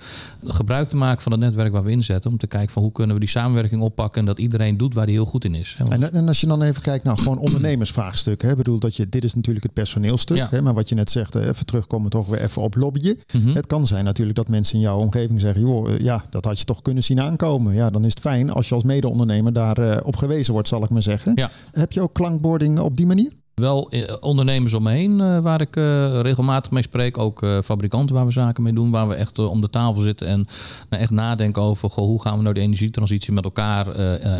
gebruik 0.45 0.89
te 0.89 0.97
maken 0.97 1.21
van 1.21 1.31
het 1.31 1.41
netwerk 1.41 1.71
waar 1.71 1.83
we 1.83 1.91
inzetten. 1.91 2.31
Om 2.31 2.37
te 2.37 2.47
kijken 2.47 2.71
van 2.71 2.81
hoe 2.81 2.91
kunnen 2.91 3.13
we 3.13 3.19
die 3.19 3.29
samenwerking 3.29 3.81
oppakken. 3.81 4.19
En 4.19 4.25
dat 4.25 4.39
iedereen 4.39 4.77
doet 4.77 4.93
waar 4.93 5.03
hij 5.03 5.13
heel 5.13 5.25
goed 5.25 5.45
in 5.45 5.55
is. 5.55 5.75
Hè? 5.77 5.85
En, 5.85 6.13
en, 6.13 6.27
als 6.27 6.41
je 6.41 6.47
dan 6.47 6.61
even 6.61 6.81
kijkt 6.81 7.03
naar 7.03 7.13
nou, 7.13 7.27
gewoon 7.27 7.43
ondernemersvraagstuk. 7.43 8.41
Hè? 8.41 8.55
bedoel 8.55 8.79
dat 8.79 8.95
je, 8.95 9.09
dit 9.09 9.23
is 9.23 9.33
natuurlijk 9.33 9.65
het 9.65 9.73
personeelstuk. 9.73 10.37
Ja. 10.37 10.47
Hè? 10.49 10.61
Maar 10.61 10.73
wat 10.73 10.89
je 10.89 10.95
net 10.95 11.09
zegt, 11.09 11.35
even 11.35 11.65
terugkomen 11.65 12.09
toch 12.09 12.27
weer 12.27 12.41
even 12.41 12.61
op 12.61 12.75
lobbyen. 12.75 13.19
Mm 13.33 13.43
-hmm. 13.43 13.55
Het 13.55 13.67
kan 13.67 13.87
zijn 13.87 14.05
natuurlijk 14.05 14.37
dat 14.37 14.47
mensen 14.47 14.75
in 14.75 14.81
jouw 14.81 14.99
omgeving 14.99 15.39
zeggen. 15.39 15.61
joh, 15.61 15.99
ja, 15.99 16.23
dat 16.29 16.45
had 16.45 16.59
je 16.59 16.65
toch 16.65 16.81
kunnen 16.81 17.03
zien 17.03 17.21
aankomen. 17.21 17.73
Ja, 17.73 17.89
dan 17.89 18.05
is 18.05 18.09
het 18.09 18.19
fijn 18.19 18.51
als 18.51 18.69
je 18.69 18.75
als 18.75 18.83
mede-ondernemer 18.83 19.53
daar 19.53 20.03
op 20.03 20.15
gewezen 20.15 20.53
wordt, 20.53 20.67
zal 20.67 20.83
ik 20.83 20.89
maar 20.89 21.03
zeggen. 21.03 21.31
Ja. 21.35 21.49
Heb 21.71 21.91
je 21.91 22.01
ook 22.01 22.13
klankbording 22.13 22.79
op 22.79 22.97
die 22.97 23.05
manier? 23.05 23.31
Wel 23.59 23.91
ondernemers 24.19 24.73
om 24.73 24.83
me 24.83 24.91
heen 24.91 25.19
uh, 25.19 25.39
waar 25.39 25.61
ik 25.61 25.75
uh, 25.75 26.19
regelmatig 26.21 26.71
mee 26.71 26.83
spreek. 26.83 27.17
Ook 27.17 27.43
uh, 27.43 27.57
fabrikanten 27.63 28.15
waar 28.15 28.25
we 28.25 28.31
zaken 28.31 28.63
mee 28.63 28.73
doen. 28.73 28.91
Waar 28.91 29.07
we 29.07 29.13
echt 29.13 29.39
om 29.39 29.61
de 29.61 29.69
tafel 29.69 30.01
zitten 30.01 30.27
en 30.27 30.47
nou, 30.89 31.01
echt 31.01 31.11
nadenken 31.11 31.61
over 31.61 31.89
goh, 31.89 32.05
hoe 32.05 32.21
gaan 32.21 32.37
we 32.37 32.41
nou 32.41 32.53
de 32.53 32.61
energietransitie 32.61 33.33
met 33.33 33.43
elkaar. 33.43 33.85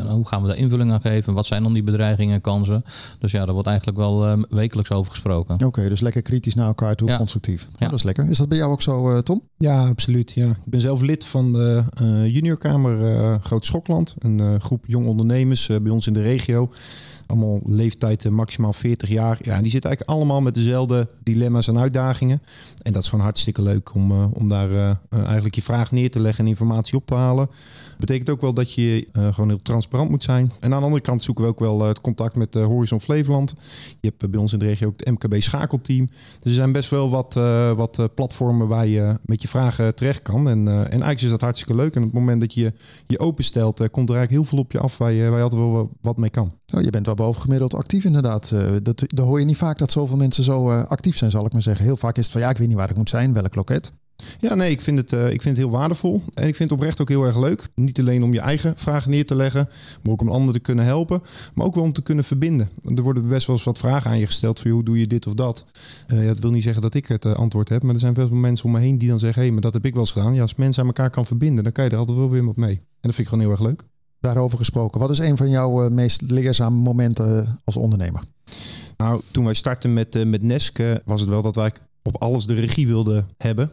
hoe 0.10 0.28
gaan 0.28 0.42
we 0.42 0.48
daar 0.48 0.58
invulling 0.58 0.92
aan 0.92 1.02
geven? 1.02 1.34
Wat 1.34 1.46
zijn 1.46 1.64
dan 1.64 1.74
die 1.74 1.84
bedreigingen 1.84 2.36
en 2.36 2.42
kansen? 2.42 2.84
Dus 3.20 3.32
ja, 3.32 3.46
daar 3.46 3.54
wordt 3.54 3.68
eigenlijk 3.68 3.98
wel 3.98 4.46
wekelijks 4.50 4.92
over 4.92 5.12
gesproken. 5.12 5.56
Oké, 5.56 5.66
okay, 5.66 5.90
dus 5.90 6.00
lekker 6.00 6.22
kritisch 6.22 6.56
naar 6.56 6.68
elkaar 6.68 6.96
toe, 6.96 7.10
ja. 7.10 7.18
constructief. 7.18 7.62
Ja. 7.62 7.86
Oh, 7.86 7.92
dat 7.92 8.00
is 8.00 8.04
lekker. 8.04 8.30
Is 8.30 8.38
dat 8.38 8.50
bij 8.50 8.58
jou 8.58 8.72
ook 8.72 8.82
zo, 8.82 9.22
Tom? 9.22 9.42
Ja, 9.58 9.88
absoluut. 9.88 10.32
Ja. 10.32 10.48
Ik 10.48 10.56
ben 10.66 10.82
zelf 10.82 11.02
lid 11.02 11.26
van 11.26 11.54
de 11.54 11.84
juniorkamer 12.32 13.40
Groot 13.42 13.66
Schokland. 13.66 14.16
Een 14.20 14.62
groep 14.62 14.84
jong 14.88 15.06
ondernemers 15.06 15.68
bij 15.68 15.92
ons 15.92 16.08
in 16.08 16.14
de 16.14 16.22
regio 16.22 16.70
allemaal 17.30 17.60
leeftijd 17.64 18.30
maximaal 18.30 18.74
40 18.74 19.10
jaar. 19.10 19.38
Ja, 19.42 19.62
die 19.62 19.72
zitten 19.72 19.90
eigenlijk 19.90 20.20
allemaal 20.20 20.42
met 20.42 20.54
dezelfde 20.54 21.10
dilemma's 21.24 21.68
en 21.68 21.80
uitdagingen. 21.80 22.42
En 22.82 22.94
dat 22.94 23.04
is 23.04 23.10
gewoon 23.10 23.24
hartstikke 23.24 23.62
leuk 23.62 23.94
om, 23.94 24.12
uh, 24.12 24.26
om 24.34 24.48
daar 24.48 24.70
uh, 24.70 24.90
eigenlijk 25.10 25.56
je 25.56 25.62
vraag 25.62 25.92
neer 25.92 26.12
te 26.12 26.20
leggen 26.20 26.44
en 26.44 26.50
informatie 26.50 26.98
op 26.98 27.06
te 27.06 27.16
halen. 27.16 27.50
Betekent 27.98 28.30
ook 28.30 28.42
wel 28.42 28.54
dat 28.54 28.74
je 28.74 29.08
gewoon 29.14 29.50
heel 29.50 29.62
transparant 29.62 30.10
moet 30.10 30.24
zijn. 30.24 30.52
En 30.60 30.74
aan 30.74 30.80
de 30.80 30.86
andere 30.86 31.02
kant 31.02 31.24
zoeken 31.24 31.44
we 31.44 31.50
ook 31.50 31.60
wel 31.60 31.82
het 31.82 32.02
contact 32.02 32.36
met 32.36 32.54
Horizon 32.54 33.02
Flevoland. 33.02 33.56
Je 34.00 34.08
hebt 34.08 34.32
bij 34.32 34.40
ons 34.40 34.54
in 34.54 34.60
de 34.60 34.66
regio 34.66 34.88
ook 34.88 35.00
het 35.00 35.10
MKB 35.10 35.42
schakelteam. 35.42 36.06
Dus 36.40 36.52
er 36.52 36.58
zijn 36.58 36.72
best 36.72 36.90
wel 36.90 37.10
wat, 37.10 37.34
wat 37.76 38.16
platformen 38.16 38.68
waar 38.68 38.88
je 38.88 39.20
met 39.26 39.42
je 39.42 39.48
vragen 39.48 39.96
terecht 39.96 40.22
kan. 40.22 40.50
En, 40.50 40.68
en 40.68 40.90
eigenlijk 40.90 41.22
is 41.22 41.30
dat 41.30 41.42
hartstikke 41.42 41.76
leuk. 41.76 41.96
En 41.96 42.02
op 42.02 42.08
het 42.10 42.20
moment 42.20 42.42
dat 42.42 42.54
je 42.54 42.74
je 43.08 43.20
openstelt, 43.20 43.90
komt 43.90 44.10
er 44.10 44.16
eigenlijk 44.16 44.30
heel 44.30 44.44
veel 44.44 44.60
op 44.60 44.72
je 44.72 44.80
af 44.80 44.98
waar 44.98 45.14
je, 45.14 45.30
waar 45.30 45.38
je 45.38 45.44
altijd 45.44 45.62
wel 45.62 45.90
wat 46.02 46.18
mee 46.18 46.30
kan. 46.30 46.52
Oh, 46.76 46.82
je 46.82 46.90
bent 46.90 47.06
wel 47.06 47.16
bovengemiddeld 47.20 47.74
actief 47.74 48.04
inderdaad. 48.04 48.52
Uh, 48.54 48.76
dat, 48.84 49.06
hoor 49.16 49.40
je 49.40 49.46
niet 49.46 49.58
vaak 49.58 49.78
dat 49.78 49.92
zoveel 49.92 50.18
mensen 50.18 50.44
zo 50.44 50.72
uh, 50.72 50.84
actief 50.86 51.18
zijn, 51.18 51.32
zal 51.32 51.46
ik 51.46 51.54
maar 51.54 51.62
zeggen. 51.62 51.86
Heel 51.86 51.98
vaak 51.98 52.18
is 52.18 52.24
het 52.24 52.32
van 52.32 52.42
ja, 52.42 52.50
ik 52.50 52.58
weet 52.58 52.68
niet 52.68 52.78
waar 52.78 52.90
ik 52.90 52.98
moet 52.98 53.10
zijn, 53.10 53.34
welk 53.34 53.56
loket. 53.56 53.92
Ja, 54.40 54.56
nee, 54.56 54.72
ik 54.72 54.82
vind, 54.82 54.98
het, 54.98 55.12
uh, 55.14 55.24
ik 55.24 55.42
vind 55.42 55.58
het 55.58 55.66
heel 55.66 55.78
waardevol. 55.78 56.24
En 56.34 56.48
ik 56.48 56.56
vind 56.56 56.70
het 56.70 56.80
oprecht 56.80 57.02
ook 57.02 57.10
heel 57.10 57.24
erg 57.24 57.40
leuk. 57.40 57.70
Niet 57.76 58.00
alleen 58.00 58.24
om 58.24 58.34
je 58.34 58.40
eigen 58.40 58.74
vragen 58.78 59.12
neer 59.12 59.26
te 59.26 59.36
leggen, 59.36 59.70
maar 60.02 60.12
ook 60.12 60.22
om 60.22 60.30
anderen 60.30 60.54
te 60.54 60.60
kunnen 60.60 60.86
helpen. 60.86 61.22
Maar 61.54 61.66
ook 61.66 61.76
wel 61.76 61.84
om 61.84 61.94
te 61.94 62.02
kunnen 62.02 62.24
verbinden. 62.24 62.70
Er 62.96 63.04
worden 63.04 63.28
best 63.28 63.48
wel 63.48 63.56
eens 63.56 63.66
wat 63.66 63.78
vragen 63.78 64.12
aan 64.12 64.20
je 64.20 64.26
gesteld 64.26 64.60
van 64.60 64.72
hoe 64.72 64.84
doe 64.84 65.00
je 65.00 65.08
dit 65.08 65.28
of 65.28 65.34
dat. 65.34 65.66
Uh, 66.08 66.22
ja, 66.22 66.28
dat 66.28 66.40
wil 66.40 66.52
niet 66.52 66.64
zeggen 66.64 66.82
dat 66.82 66.94
ik 66.94 67.08
het 67.08 67.26
antwoord 67.26 67.70
heb, 67.70 67.84
maar 67.84 67.94
er 67.94 68.00
zijn 68.00 68.14
veel 68.14 68.28
mensen 68.28 68.66
om 68.66 68.72
me 68.72 68.80
heen 68.80 68.98
die 68.98 69.10
dan 69.10 69.20
zeggen, 69.20 69.38
hé, 69.40 69.44
hey, 69.44 69.54
maar 69.54 69.62
dat 69.64 69.74
heb 69.74 69.86
ik 69.86 69.94
wel 69.94 70.02
eens 70.02 70.12
gedaan. 70.12 70.34
Ja, 70.34 70.42
als 70.42 70.56
mensen 70.56 70.82
aan 70.82 70.88
elkaar 70.88 71.10
kan 71.10 71.26
verbinden, 71.26 71.64
dan 71.64 71.74
kan 71.74 71.84
je 71.84 71.90
er 71.90 71.98
altijd 71.98 72.18
wel 72.18 72.30
weer 72.30 72.46
wat 72.46 72.56
mee. 72.56 72.76
En 72.76 73.08
dat 73.08 73.16
vind 73.16 73.18
ik 73.20 73.28
gewoon 73.28 73.44
heel 73.44 73.52
erg 73.52 73.62
leuk. 73.62 73.84
Daarover 74.20 74.58
gesproken, 74.58 75.00
wat 75.00 75.10
is 75.10 75.20
een 75.20 75.38
van 75.38 75.50
jouw 75.50 75.90
meest 75.90 76.22
leerzame 76.22 76.76
momenten 76.76 77.60
als 77.64 77.78
ondernemer? 77.78 78.22
Nou, 78.98 79.22
toen 79.32 79.46
wij 79.46 79.54
startten 79.54 79.94
met, 79.94 80.26
met 80.26 80.44
Nesk 80.44 80.80
was 81.06 81.22
het 81.22 81.30
wel 81.30 81.42
dat 81.42 81.56
wij 81.56 81.72
op 82.04 82.22
alles 82.22 82.46
de 82.46 82.54
regie 82.54 82.88
wilden 82.88 83.28
hebben. 83.38 83.72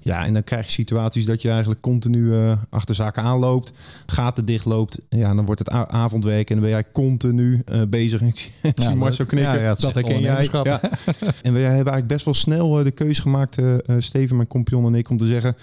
Ja, 0.00 0.24
en 0.24 0.32
dan 0.32 0.44
krijg 0.44 0.66
je 0.66 0.72
situaties 0.72 1.24
dat 1.24 1.42
je 1.42 1.48
eigenlijk 1.48 1.80
continu 1.80 2.18
uh, 2.18 2.52
achter 2.70 2.94
zaken 2.94 3.22
aanloopt, 3.22 3.72
gaten 4.06 4.44
dichtloopt. 4.44 4.98
Ja, 5.08 5.34
dan 5.34 5.44
wordt 5.44 5.60
het 5.60 5.70
avondwerk 5.70 6.48
en 6.48 6.54
dan 6.54 6.64
ben 6.64 6.72
jij 6.72 6.84
continu 6.92 7.62
uh, 7.72 7.82
bezig. 7.88 8.20
Ik 8.28 8.38
zie 8.38 8.88
ja, 8.88 8.94
Marcel 8.94 9.26
knikken, 9.26 9.54
ja, 9.54 9.62
ja, 9.62 9.74
dat 9.74 9.94
herken 9.94 10.20
jij. 10.20 10.48
Ja. 10.52 10.80
en 11.42 11.52
we 11.52 11.58
hebben 11.58 11.72
eigenlijk 11.72 12.06
best 12.06 12.24
wel 12.24 12.34
snel 12.34 12.78
uh, 12.78 12.84
de 12.84 12.90
keuze 12.90 13.22
gemaakt, 13.22 13.56
Steven, 13.98 14.36
mijn 14.36 14.48
compagnon 14.48 14.86
en 14.86 14.94
ik, 14.94 15.10
om 15.10 15.18
te 15.18 15.26
zeggen, 15.26 15.54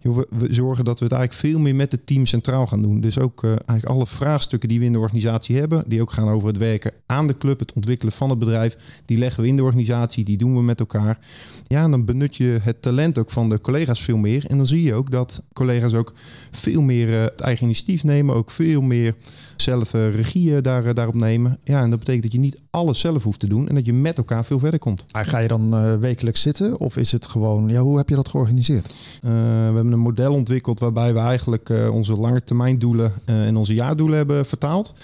joh, 0.00 0.16
we, 0.16 0.26
we, 0.30 0.54
zorgen 0.54 0.84
dat 0.84 0.98
we 0.98 1.04
het 1.04 1.14
eigenlijk 1.14 1.46
veel 1.46 1.58
meer 1.58 1.74
met 1.74 1.92
het 1.92 2.06
team 2.06 2.26
centraal 2.26 2.66
gaan 2.66 2.82
doen. 2.82 3.00
Dus 3.00 3.18
ook 3.18 3.44
eigenlijk 3.44 3.84
alle 3.84 4.06
vraagstukken 4.06 4.68
die 4.68 4.78
we 4.78 4.84
in 4.84 4.92
de 4.92 4.98
organisatie 4.98 5.58
hebben, 5.58 5.84
die 5.86 6.00
ook 6.00 6.12
gaan 6.12 6.28
over 6.28 6.48
het 6.48 6.58
werken 6.58 6.92
aan 7.06 7.26
de 7.26 7.38
club, 7.38 7.58
het 7.58 7.72
ontwikkelen 7.72 8.12
van 8.12 8.30
het 8.30 8.38
bedrijf, 8.38 8.76
die 9.04 9.18
leggen 9.18 9.42
we 9.42 9.48
in 9.48 9.56
de 9.56 9.62
organisatie, 9.62 10.24
die 10.24 10.36
doen 10.36 10.54
we 10.54 10.62
met 10.62 10.80
elkaar. 10.80 11.18
Ja, 11.66 11.82
en 11.82 11.90
dan 11.90 12.04
benut 12.04 12.36
je 12.36 12.58
het 12.62 12.82
talent 12.82 13.18
ook 13.18 13.30
van 13.30 13.48
de 13.48 13.60
collega's 13.60 14.02
veel 14.02 14.16
meer. 14.16 14.46
En 14.46 14.56
dan 14.56 14.66
zie 14.66 14.82
je 14.82 14.94
ook 14.94 15.10
dat 15.10 15.42
collega's 15.52 15.94
ook 15.94 16.12
veel 16.50 16.80
meer 16.80 17.08
uh, 17.08 17.22
het 17.22 17.40
eigen 17.40 17.64
initiatief 17.64 18.04
nemen. 18.04 18.34
Ook 18.34 18.50
veel 18.50 18.80
meer 18.80 19.14
zelf 19.56 19.94
uh, 19.94 20.14
regie 20.14 20.60
daar, 20.60 20.86
uh, 20.86 20.94
daarop 20.94 21.14
nemen. 21.14 21.58
Ja, 21.64 21.82
en 21.82 21.90
dat 21.90 21.98
betekent 21.98 22.22
dat 22.22 22.32
je 22.32 22.38
niet 22.38 22.62
alles 22.70 23.00
zelf 23.00 23.22
hoeft 23.22 23.40
te 23.40 23.48
doen. 23.48 23.68
En 23.68 23.74
dat 23.74 23.86
je 23.86 23.92
met 23.92 24.18
elkaar 24.18 24.44
veel 24.44 24.58
verder 24.58 24.78
komt. 24.78 25.04
Maar 25.12 25.24
ga 25.24 25.38
je 25.38 25.48
dan 25.48 25.98
wekelijks 26.00 26.40
zitten? 26.40 26.78
Of 26.78 26.96
is 26.96 27.12
het 27.12 27.26
gewoon, 27.26 27.68
ja, 27.68 27.80
hoe 27.80 27.96
heb 27.96 28.08
je 28.08 28.14
dat 28.14 28.28
georganiseerd? 28.28 28.94
we 29.20 29.30
hebben 29.30 29.92
een 29.92 29.98
model 29.98 30.32
ontwikkeld 30.32 30.80
waarbij 30.80 31.14
we 31.14 31.18
eigenlijk 31.18 31.72
onze 31.92 32.16
lange 32.16 32.44
termijn 32.44 32.78
doelen 32.78 33.12
en 33.24 33.56
onze 33.56 33.74
jaardoelen 33.74 34.16
hebben 34.16 34.46
vertaald. 34.46 34.94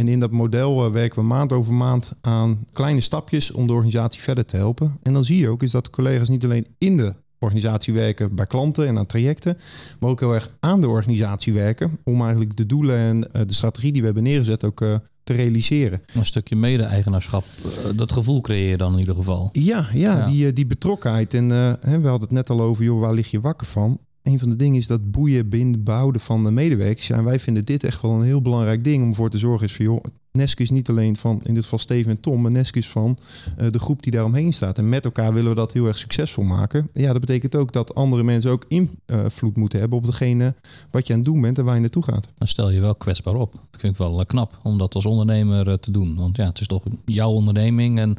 En 0.00 0.08
in 0.08 0.20
dat 0.20 0.30
model 0.30 0.92
werken 0.92 1.20
we 1.20 1.26
maand 1.26 1.52
over 1.52 1.74
maand 1.74 2.12
aan 2.20 2.64
kleine 2.72 3.00
stapjes 3.00 3.52
om 3.52 3.66
de 3.66 3.72
organisatie 3.72 4.20
verder 4.20 4.44
te 4.44 4.56
helpen. 4.56 4.98
En 5.02 5.12
dan 5.12 5.24
zie 5.24 5.38
je 5.38 5.48
ook 5.48 5.62
is 5.62 5.70
dat 5.70 5.90
collega's 5.90 6.28
niet 6.28 6.44
alleen 6.44 6.66
in 6.78 6.96
de 6.96 7.14
organisatie 7.38 7.94
werken 7.94 8.34
bij 8.34 8.46
klanten 8.46 8.86
en 8.86 8.98
aan 8.98 9.06
trajecten, 9.06 9.58
maar 9.98 10.10
ook 10.10 10.20
heel 10.20 10.34
erg 10.34 10.56
aan 10.60 10.80
de 10.80 10.88
organisatie 10.88 11.52
werken 11.52 11.98
om 12.04 12.20
eigenlijk 12.20 12.56
de 12.56 12.66
doelen 12.66 12.96
en 12.96 13.32
eh, 13.32 13.42
de 13.46 13.52
strategie 13.52 13.92
die 13.92 14.00
we 14.00 14.06
hebben 14.06 14.24
neergezet 14.24 14.64
ook 14.64 14.80
eh, 14.80 14.94
te 15.22 15.32
realiseren. 15.32 16.02
Een 16.14 16.26
stukje 16.26 16.56
mede-eigenaarschap, 16.56 17.44
eh, 17.64 17.96
dat 17.96 18.12
gevoel 18.12 18.40
creëer 18.40 18.68
je 18.68 18.76
dan 18.76 18.92
in 18.92 18.98
ieder 18.98 19.14
geval. 19.14 19.48
Ja, 19.52 19.88
ja, 19.92 20.26
Die, 20.26 20.52
die 20.52 20.66
betrokkenheid. 20.66 21.34
En 21.34 21.48
we 21.80 22.08
hadden 22.08 22.20
het 22.20 22.30
net 22.30 22.50
al 22.50 22.60
over, 22.60 22.84
joh, 22.84 23.00
waar 23.00 23.14
lig 23.14 23.30
je 23.30 23.40
wakker 23.40 23.66
van? 23.66 24.00
Een 24.22 24.38
van 24.38 24.48
de 24.48 24.56
dingen 24.56 24.78
is 24.78 24.86
dat 24.86 25.10
boeien, 25.10 25.48
binden, 25.48 25.84
behouden 25.84 26.20
van 26.20 26.42
de 26.42 26.50
medewerkers. 26.50 27.10
En 27.10 27.24
wij 27.24 27.38
vinden 27.38 27.64
dit 27.64 27.84
echt 27.84 28.02
wel 28.02 28.12
een 28.12 28.22
heel 28.22 28.42
belangrijk 28.42 28.84
ding 28.84 29.02
om 29.02 29.14
voor 29.14 29.30
te 29.30 29.38
zorgen. 29.38 29.66
Is 29.66 29.72
van, 29.72 29.84
joh, 29.84 30.04
Nesk 30.32 30.60
is 30.60 30.70
niet 30.70 30.88
alleen 30.88 31.16
van, 31.16 31.40
in 31.44 31.54
dit 31.54 31.62
geval 31.62 31.78
Steven 31.78 32.10
en 32.10 32.20
Tom, 32.20 32.40
maar 32.40 32.50
Nesk 32.50 32.76
is 32.76 32.88
van 32.88 33.18
uh, 33.60 33.70
de 33.70 33.78
groep 33.78 34.02
die 34.02 34.12
daaromheen 34.12 34.52
staat. 34.52 34.78
En 34.78 34.88
met 34.88 35.04
elkaar 35.04 35.32
willen 35.34 35.48
we 35.48 35.56
dat 35.56 35.72
heel 35.72 35.86
erg 35.86 35.98
succesvol 35.98 36.44
maken. 36.44 36.88
Ja, 36.92 37.12
dat 37.12 37.20
betekent 37.20 37.56
ook 37.56 37.72
dat 37.72 37.94
andere 37.94 38.22
mensen 38.22 38.50
ook 38.50 38.64
invloed 38.68 39.56
moeten 39.56 39.80
hebben 39.80 39.98
op 39.98 40.04
degene 40.04 40.54
wat 40.90 41.06
je 41.06 41.12
aan 41.12 41.18
het 41.18 41.28
doen 41.28 41.40
bent 41.40 41.58
en 41.58 41.64
waar 41.64 41.74
je 41.74 41.80
naartoe 41.80 42.02
gaat. 42.02 42.28
Dan 42.34 42.48
stel 42.48 42.70
je 42.70 42.80
wel 42.80 42.94
kwetsbaar 42.94 43.34
op. 43.34 43.54
Ik 43.54 43.80
vind 43.80 43.98
het 43.98 44.06
wel 44.08 44.20
eh, 44.20 44.26
knap 44.26 44.58
om 44.62 44.78
dat 44.78 44.94
als 44.94 45.06
ondernemer 45.06 45.68
eh, 45.68 45.74
te 45.74 45.90
doen. 45.90 46.16
Want 46.16 46.36
ja, 46.36 46.46
het 46.46 46.60
is 46.60 46.66
toch 46.66 46.84
jouw 47.04 47.30
onderneming. 47.30 47.98
En 47.98 48.16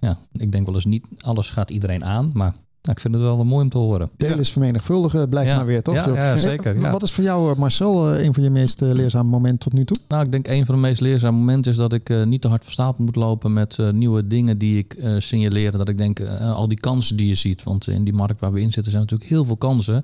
ja, 0.00 0.18
ik 0.32 0.52
denk 0.52 0.66
wel 0.66 0.74
eens 0.74 0.84
niet 0.84 1.08
alles 1.18 1.50
gaat 1.50 1.70
iedereen 1.70 2.04
aan, 2.04 2.30
maar 2.32 2.54
nou, 2.86 2.98
ik 2.98 3.00
vind 3.00 3.14
het 3.14 3.22
wel 3.22 3.44
mooi 3.44 3.64
om 3.64 3.70
te 3.70 3.78
horen. 3.78 4.10
Deel 4.16 4.38
is 4.38 4.50
vermenigvuldigen, 4.50 5.28
blijkt 5.28 5.56
maar 5.56 5.66
weer, 5.66 5.82
toch? 5.82 5.94
Ja, 5.94 6.14
ja 6.14 6.36
zeker. 6.36 6.90
Wat 6.90 7.02
is 7.02 7.10
voor 7.10 7.24
jou, 7.24 7.50
eh, 7.50 7.58
Marcel, 7.58 8.12
eh, 8.12 8.24
een 8.24 8.34
van 8.34 8.42
je 8.42 8.50
meest 8.50 8.82
eh, 8.82 8.92
leerzame 8.92 9.28
momenten 9.28 9.58
tot 9.58 9.72
nu 9.72 9.84
toe? 9.84 9.96
Nou, 10.08 10.24
ik 10.24 10.32
denk 10.32 10.48
een 10.48 10.66
van 10.66 10.74
de 10.74 10.80
meest 10.80 11.00
leerzame 11.00 11.38
momenten 11.38 11.72
is 11.72 11.78
dat 11.78 11.92
ik 11.92 12.24
niet 12.24 12.40
te 12.40 12.48
hard 12.48 12.64
van 12.64 12.72
stapel 12.72 13.04
moet 13.04 13.16
lopen 13.16 13.52
met 13.52 13.78
nieuwe 13.92 14.26
dingen 14.26 14.58
die 14.58 14.78
ik 14.78 14.96
signaleer. 15.18 15.70
Dat 15.72 15.88
ik 15.88 15.98
denk, 15.98 16.20
al 16.40 16.68
die 16.68 16.80
kansen 16.80 17.16
die 17.16 17.28
je 17.28 17.34
ziet. 17.34 17.62
Want 17.62 17.88
in 17.88 18.04
die 18.04 18.14
markt 18.14 18.40
waar 18.40 18.52
we 18.52 18.60
in 18.60 18.72
zitten 18.72 18.92
zijn 18.92 19.02
natuurlijk 19.02 19.30
heel 19.30 19.44
veel 19.44 19.56
kansen. 19.56 20.02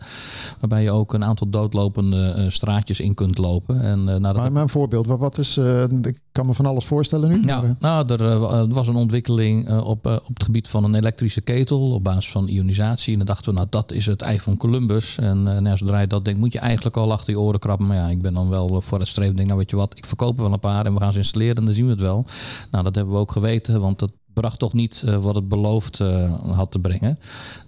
Waarbij 0.58 0.82
je 0.82 0.90
ook 0.90 1.14
een 1.14 1.24
aantal 1.24 1.48
doodlopende 1.48 2.46
straatjes 2.48 3.00
in 3.00 3.14
kunt 3.14 3.38
lopen. 3.38 3.82
En, 3.82 4.04
nou, 4.04 4.20
dat 4.20 4.36
maar, 4.36 4.52
maar 4.52 4.62
een 4.62 4.68
voorbeeld, 4.68 5.06
wat 5.06 5.38
is, 5.38 5.56
ik 6.02 6.20
kan 6.32 6.46
me 6.46 6.54
van 6.54 6.66
alles 6.66 6.84
voorstellen 6.84 7.28
nu. 7.28 7.42
Ja, 7.46 7.76
nou, 7.78 8.12
er 8.12 8.68
was 8.68 8.88
een 8.88 8.94
ontwikkeling 8.94 9.80
op, 9.80 10.06
op 10.06 10.34
het 10.34 10.42
gebied 10.42 10.68
van 10.68 10.84
een 10.84 10.94
elektrische 10.94 11.40
ketel 11.40 11.90
op 11.92 12.04
basis 12.04 12.30
van 12.30 12.48
ionisatie 12.48 12.71
en 12.78 13.16
dan 13.16 13.26
dachten 13.26 13.50
we, 13.50 13.56
nou 13.56 13.66
dat 13.70 13.92
is 13.92 14.06
het 14.06 14.22
ei 14.22 14.40
van 14.40 14.56
Columbus. 14.56 15.18
En 15.18 15.46
uh, 15.46 15.58
nou, 15.58 15.76
zodra 15.76 16.00
je 16.00 16.06
dat 16.06 16.24
denkt, 16.24 16.40
moet 16.40 16.52
je 16.52 16.58
eigenlijk 16.58 16.96
al 16.96 17.12
achter 17.12 17.32
je 17.32 17.40
oren 17.40 17.60
krabben. 17.60 17.86
Maar 17.86 17.96
ja, 17.96 18.08
ik 18.08 18.22
ben 18.22 18.34
dan 18.34 18.48
wel 18.48 18.80
voor 18.80 18.98
het 18.98 19.08
streven. 19.08 19.34
Denk, 19.34 19.46
nou 19.46 19.60
weet 19.60 19.70
je 19.70 19.76
wat, 19.76 19.98
ik 19.98 20.06
verkoop 20.06 20.36
er 20.36 20.42
wel 20.42 20.52
een 20.52 20.58
paar 20.58 20.86
en 20.86 20.94
we 20.94 21.00
gaan 21.00 21.12
ze 21.12 21.18
installeren 21.18 21.56
en 21.56 21.64
dan 21.64 21.74
zien 21.74 21.84
we 21.84 21.90
het 21.90 22.00
wel. 22.00 22.26
Nou, 22.70 22.84
dat 22.84 22.94
hebben 22.94 23.14
we 23.14 23.20
ook 23.20 23.32
geweten, 23.32 23.80
want 23.80 23.98
dat 23.98 24.12
bracht 24.32 24.58
toch 24.58 24.72
niet 24.72 25.02
uh, 25.06 25.16
wat 25.16 25.34
het 25.34 25.48
beloofd 25.48 25.98
had 26.38 26.70
te 26.70 26.78
brengen. 26.78 27.16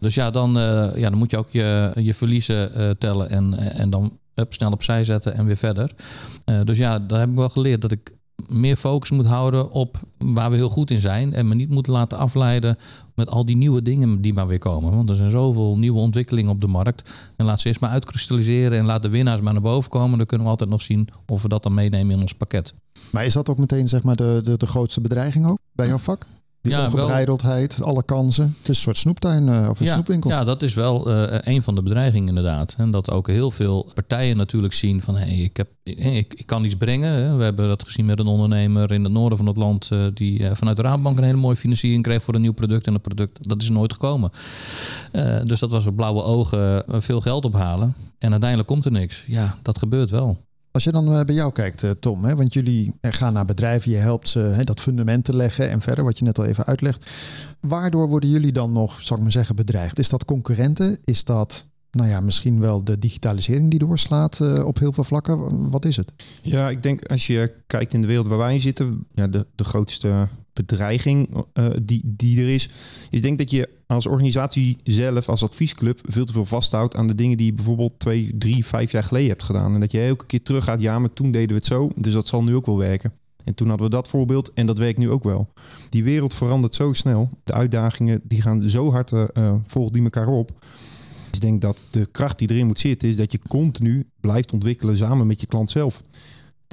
Dus 0.01 0.15
ja, 0.15 0.31
dan, 0.31 0.53
ja, 0.95 1.11
dan 1.11 1.19
moet 1.19 1.31
je 1.31 1.39
ook 1.39 1.51
je, 1.51 1.91
je 1.95 2.15
verliezen 2.15 2.99
tellen 2.99 3.31
en, 3.31 3.59
en 3.59 3.91
dan 3.91 4.19
up, 4.35 4.53
snel 4.53 4.73
opzij 4.73 5.05
zetten 5.05 5.35
en 5.35 5.47
weer 5.47 5.57
verder. 5.57 5.91
dus 6.65 6.79
ja, 6.79 6.99
daar 6.99 7.19
heb 7.21 7.29
ik 7.29 7.35
wel 7.35 7.49
geleerd 7.49 7.81
dat 7.81 7.93
ik 7.93 8.15
meer 8.49 8.77
focus 8.77 9.11
moet 9.11 9.27
houden 9.27 9.71
op 9.71 10.01
waar 10.19 10.51
we 10.51 10.57
heel 10.57 10.69
goed 10.69 10.91
in 10.91 11.01
zijn. 11.01 11.33
En 11.33 11.49
me 11.49 11.55
niet 11.55 11.71
moeten 11.71 11.93
laten 11.93 12.19
afleiden 12.19 12.77
met 13.15 13.29
al 13.29 13.45
die 13.45 13.57
nieuwe 13.57 13.83
dingen 13.83 14.21
die 14.21 14.33
maar 14.33 14.47
weer 14.47 14.59
komen. 14.59 14.95
Want 14.95 15.09
er 15.09 15.15
zijn 15.15 15.31
zoveel 15.31 15.79
nieuwe 15.79 15.99
ontwikkelingen 15.99 16.51
op 16.51 16.61
de 16.61 16.67
markt. 16.67 17.33
En 17.37 17.45
laat 17.45 17.61
ze 17.61 17.69
eerst 17.69 17.81
maar 17.81 17.91
uitkristalliseren 17.91 18.79
en 18.79 18.85
laat 18.85 19.03
de 19.03 19.09
winnaars 19.09 19.41
maar 19.41 19.53
naar 19.53 19.63
boven 19.63 19.91
komen. 19.91 20.19
Dan 20.19 20.27
kunnen 20.27 20.47
we 20.47 20.53
altijd 20.53 20.71
nog 20.71 20.83
zien 20.83 21.09
of 21.27 21.43
we 21.43 21.49
dat 21.49 21.63
dan 21.63 21.75
meenemen 21.75 22.15
in 22.15 22.23
ons 22.23 22.35
pakket. 22.35 22.75
Maar 23.13 23.25
is 23.25 23.33
dat 23.33 23.49
ook 23.49 23.59
meteen 23.59 23.89
zeg 23.89 24.03
maar, 24.03 24.17
de, 24.17 24.41
de, 24.43 24.57
de 24.57 24.67
grootste 24.67 25.01
bedreiging 25.01 25.47
ook 25.47 25.59
bij 25.73 25.87
jouw 25.87 25.99
vak? 25.99 26.27
Die 26.65 26.73
ja, 26.73 26.85
ongebreideldheid, 26.85 27.83
alle 27.83 28.03
kansen. 28.03 28.45
Het 28.45 28.63
is 28.63 28.69
een 28.69 28.75
soort 28.75 28.97
snoeptuin 28.97 29.49
uh, 29.49 29.69
of 29.71 29.81
een 29.81 29.87
ja, 29.87 29.93
snoepwinkel. 29.93 30.31
Ja, 30.31 30.45
dat 30.45 30.63
is 30.63 30.75
wel 30.75 31.11
uh, 31.11 31.39
een 31.41 31.63
van 31.63 31.75
de 31.75 31.83
bedreigingen 31.83 32.29
inderdaad. 32.29 32.75
En 32.79 32.91
dat 32.91 33.11
ook 33.11 33.27
heel 33.27 33.51
veel 33.51 33.91
partijen 33.95 34.37
natuurlijk 34.37 34.73
zien 34.73 35.03
van... 35.03 35.17
hé, 35.17 35.25
hey, 35.25 35.37
ik, 35.37 35.57
heb, 35.57 35.69
ik, 35.83 36.35
ik, 36.35 36.47
kan 36.47 36.65
iets 36.65 36.77
brengen. 36.77 37.37
We 37.37 37.45
hebben 37.45 37.69
dat 37.69 37.83
gezien 37.83 38.07
met 38.07 38.19
een 38.19 38.27
ondernemer 38.27 38.93
in 38.93 39.05
het 39.05 39.13
noorden 39.13 39.39
van 39.39 39.47
het 39.47 39.57
land... 39.57 39.91
Uh, 39.93 40.07
die 40.15 40.47
vanuit 40.53 40.77
de 40.77 40.83
Raadbank 40.83 41.17
een 41.19 41.25
hele 41.25 41.37
mooie 41.37 41.57
financiering 41.57 42.03
kreeg 42.03 42.23
voor 42.23 42.35
een 42.35 42.41
nieuw 42.41 42.53
product. 42.53 42.87
En 42.87 42.93
dat 42.93 43.03
product, 43.03 43.49
dat 43.49 43.63
is 43.63 43.71
nooit 43.71 43.93
gekomen. 43.93 44.31
dus 45.45 45.61
dat 45.61 45.71
was 45.71 45.87
op 45.87 45.97
blauwe 45.97 46.23
ogen 46.23 46.85
veel 46.89 47.21
geld 47.21 47.45
ophalen. 47.45 47.95
En 48.19 48.31
uiteindelijk 48.31 48.69
komt 48.69 48.85
er 48.85 48.93
niks. 48.93 49.25
Ja, 49.27 49.55
dat 49.63 49.79
gebeurt 49.79 50.11
wel. 50.11 50.39
Als 50.75 50.85
je 50.85 50.93
dan 50.93 51.15
eh, 51.15 51.25
bij 51.25 51.35
jou 51.35 51.53
kijkt, 51.53 51.83
eh, 51.83 51.91
Tom, 51.91 52.25
hè, 52.25 52.37
want 52.37 52.53
jullie 52.53 52.95
eh, 53.01 53.13
gaan 53.13 53.33
naar 53.33 53.45
bedrijven, 53.45 53.91
je 53.91 53.97
helpt 53.97 54.29
ze 54.29 54.39
hè, 54.39 54.65
dat 54.65 54.81
fundament 54.81 55.25
te 55.25 55.37
leggen 55.37 55.71
en 55.71 55.81
verder, 55.81 56.05
wat 56.05 56.19
je 56.19 56.25
net 56.25 56.39
al 56.39 56.45
even 56.45 56.65
uitlegt. 56.65 57.11
Waardoor 57.61 58.09
worden 58.09 58.31
jullie 58.31 58.53
dan 58.53 58.73
nog, 58.73 59.03
zal 59.03 59.17
ik 59.17 59.23
maar 59.23 59.33
zeggen, 59.33 59.57
bedreigd? 59.57 59.99
Is 59.99 60.09
dat 60.09 60.25
concurrenten? 60.25 60.99
Is 61.05 61.25
dat 61.25 61.69
nou 61.91 62.09
ja, 62.09 62.21
misschien 62.21 62.61
wel 62.61 62.85
de 62.85 62.99
digitalisering 62.99 63.71
die 63.71 63.79
doorslaat 63.79 64.41
op 64.65 64.79
heel 64.79 64.93
veel 64.93 65.05
vlakken? 65.05 65.71
Wat 65.71 65.85
is 65.85 65.97
het? 65.97 66.13
Ja, 66.43 66.71
ik 66.71 66.83
denk 66.83 67.07
als 67.07 67.27
je 67.27 67.53
kijkt 67.67 67.95
in 67.95 68.01
de 68.01 68.07
wereld 68.07 68.27
waar 68.27 68.39
wij 68.39 68.61
zitten, 68.61 69.07
ja, 69.13 69.27
de, 69.27 69.47
de 69.55 69.65
grootste 69.65 70.29
bedreiging 70.53 71.45
die, 71.83 72.03
die 72.05 72.41
er 72.41 72.49
is, 72.49 72.69
is 73.11 73.23
denk 73.23 73.39
dat 73.39 73.51
je 73.51 73.69
als 73.95 74.07
organisatie 74.07 74.77
zelf, 74.83 75.29
als 75.29 75.43
adviesclub, 75.43 76.01
veel 76.03 76.25
te 76.25 76.33
veel 76.33 76.45
vasthoudt 76.45 76.97
aan 76.97 77.07
de 77.07 77.15
dingen 77.15 77.37
die 77.37 77.47
je 77.47 77.53
bijvoorbeeld 77.53 77.93
twee, 77.99 78.39
drie, 78.39 78.67
vijf 78.67 78.93
jaar 78.93 79.05
geleden 79.05 79.29
hebt 79.29 79.43
gedaan. 79.43 79.75
En 79.75 79.81
dat 79.81 79.93
je 79.93 80.01
elke 80.01 80.27
keer 80.27 80.43
terug 80.43 80.65
gaat, 80.65 80.81
ja, 80.81 80.99
maar 80.99 81.13
toen 81.13 81.31
deden 81.31 81.49
we 81.49 81.55
het 81.55 81.67
zo, 81.67 81.91
dus 81.97 82.13
dat 82.13 82.29
zal 82.29 82.43
nu 82.43 82.55
ook 82.55 82.67
wel 82.67 82.79
werken. 82.79 83.13
En 83.45 83.55
toen 83.55 83.69
hadden 83.69 83.87
we 83.87 83.93
dat 83.93 84.09
voorbeeld 84.09 84.53
en 84.53 84.67
dat 84.67 84.79
werkt 84.79 84.99
nu 84.99 85.11
ook 85.11 85.25
wel. 85.25 85.49
Die 85.89 86.05
wereld 86.05 86.35
verandert 86.35 86.75
zo 86.75 86.93
snel. 86.93 87.31
De 87.45 87.53
uitdagingen 87.53 88.21
die 88.25 88.43
gaan 88.43 88.63
zo 88.63 88.91
hard, 88.91 89.13
uh, 89.13 89.55
volgen 89.65 89.93
die 89.93 90.03
elkaar 90.03 90.29
op. 90.29 90.53
Dus 91.31 91.33
ik 91.33 91.41
denk 91.41 91.61
dat 91.61 91.85
de 91.91 92.07
kracht 92.07 92.39
die 92.39 92.51
erin 92.51 92.67
moet 92.67 92.79
zitten 92.79 93.09
is 93.09 93.17
dat 93.17 93.33
je 93.33 93.39
continu 93.49 94.09
blijft 94.21 94.53
ontwikkelen 94.53 94.97
samen 94.97 95.27
met 95.27 95.41
je 95.41 95.47
klant 95.47 95.71
zelf. 95.71 96.01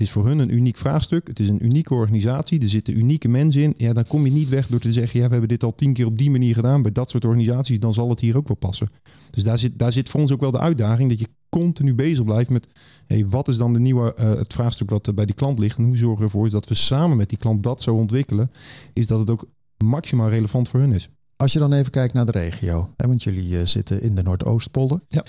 Het 0.02 0.10
is 0.10 0.16
voor 0.16 0.28
hun 0.28 0.40
een 0.40 0.54
uniek 0.54 0.78
vraagstuk. 0.78 1.28
Het 1.28 1.40
is 1.40 1.50
een 1.50 1.66
unieke 1.66 1.94
organisatie. 1.94 2.62
Er 2.62 2.70
zitten 2.70 2.98
unieke 2.98 3.28
mensen 3.28 3.62
in. 3.62 3.74
Ja, 3.78 3.94
dan 3.94 4.08
kom 4.08 4.26
je 4.26 4.32
niet 4.32 4.50
weg 4.50 4.68
door 4.68 4.80
te 4.80 4.94
zeggen: 4.94 5.20
ja, 5.20 5.26
we 5.26 5.32
hebben 5.32 5.50
dit 5.50 5.64
al 5.64 5.76
tien 5.76 5.94
keer 5.94 6.06
op 6.06 6.18
die 6.18 6.32
manier 6.32 6.54
gedaan 6.56 6.82
bij 6.82 6.92
dat 6.92 7.10
soort 7.10 7.26
organisaties. 7.26 7.80
Dan 7.80 7.94
zal 7.94 8.10
het 8.10 8.20
hier 8.20 8.38
ook 8.38 8.48
wel 8.48 8.58
passen. 8.58 8.90
Dus 9.32 9.44
daar 9.44 9.60
zit, 9.60 9.80
daar 9.80 9.92
zit 9.92 10.10
voor 10.10 10.20
ons 10.20 10.32
ook 10.32 10.42
wel 10.42 10.52
de 10.52 10.60
uitdaging 10.60 11.10
dat 11.10 11.20
je 11.20 11.28
continu 11.50 11.94
bezig 11.94 12.24
blijft 12.24 12.50
met 12.50 12.68
hey, 13.06 13.26
wat 13.26 13.48
is 13.48 13.58
dan 13.58 13.74
de 13.74 13.80
nieuwe, 13.80 14.16
uh, 14.20 14.30
het 14.30 14.54
vraagstuk 14.54 14.90
wat 14.90 15.16
bij 15.16 15.26
die 15.26 15.36
klant 15.36 15.60
ligt. 15.60 15.78
En 15.78 15.84
hoe 15.84 15.98
zorgen 15.98 16.18
we 16.18 16.24
ervoor 16.24 16.50
dat 16.50 16.68
we 16.68 16.76
samen 16.76 17.18
met 17.18 17.30
die 17.30 17.38
klant 17.38 17.64
dat 17.64 17.82
zo 17.82 17.96
ontwikkelen. 17.96 18.52
Is 18.94 19.08
dat 19.08 19.20
het 19.20 19.30
ook 19.30 19.48
maximaal 19.84 20.30
relevant 20.30 20.70
voor 20.70 20.80
hun 20.80 20.94
is. 20.94 21.10
Als 21.36 21.54
je 21.54 21.60
dan 21.60 21.74
even 21.74 21.92
kijkt 21.92 22.14
naar 22.14 22.26
de 22.26 22.32
regio, 22.32 22.90
hè, 22.98 23.08
want 23.08 23.24
jullie 23.24 23.60
eh, 23.60 23.66
zitten 23.66 24.02
in 24.02 24.16
de 24.16 24.24
Noordoostpolder. 24.24 25.00
Ja. 25.08 25.24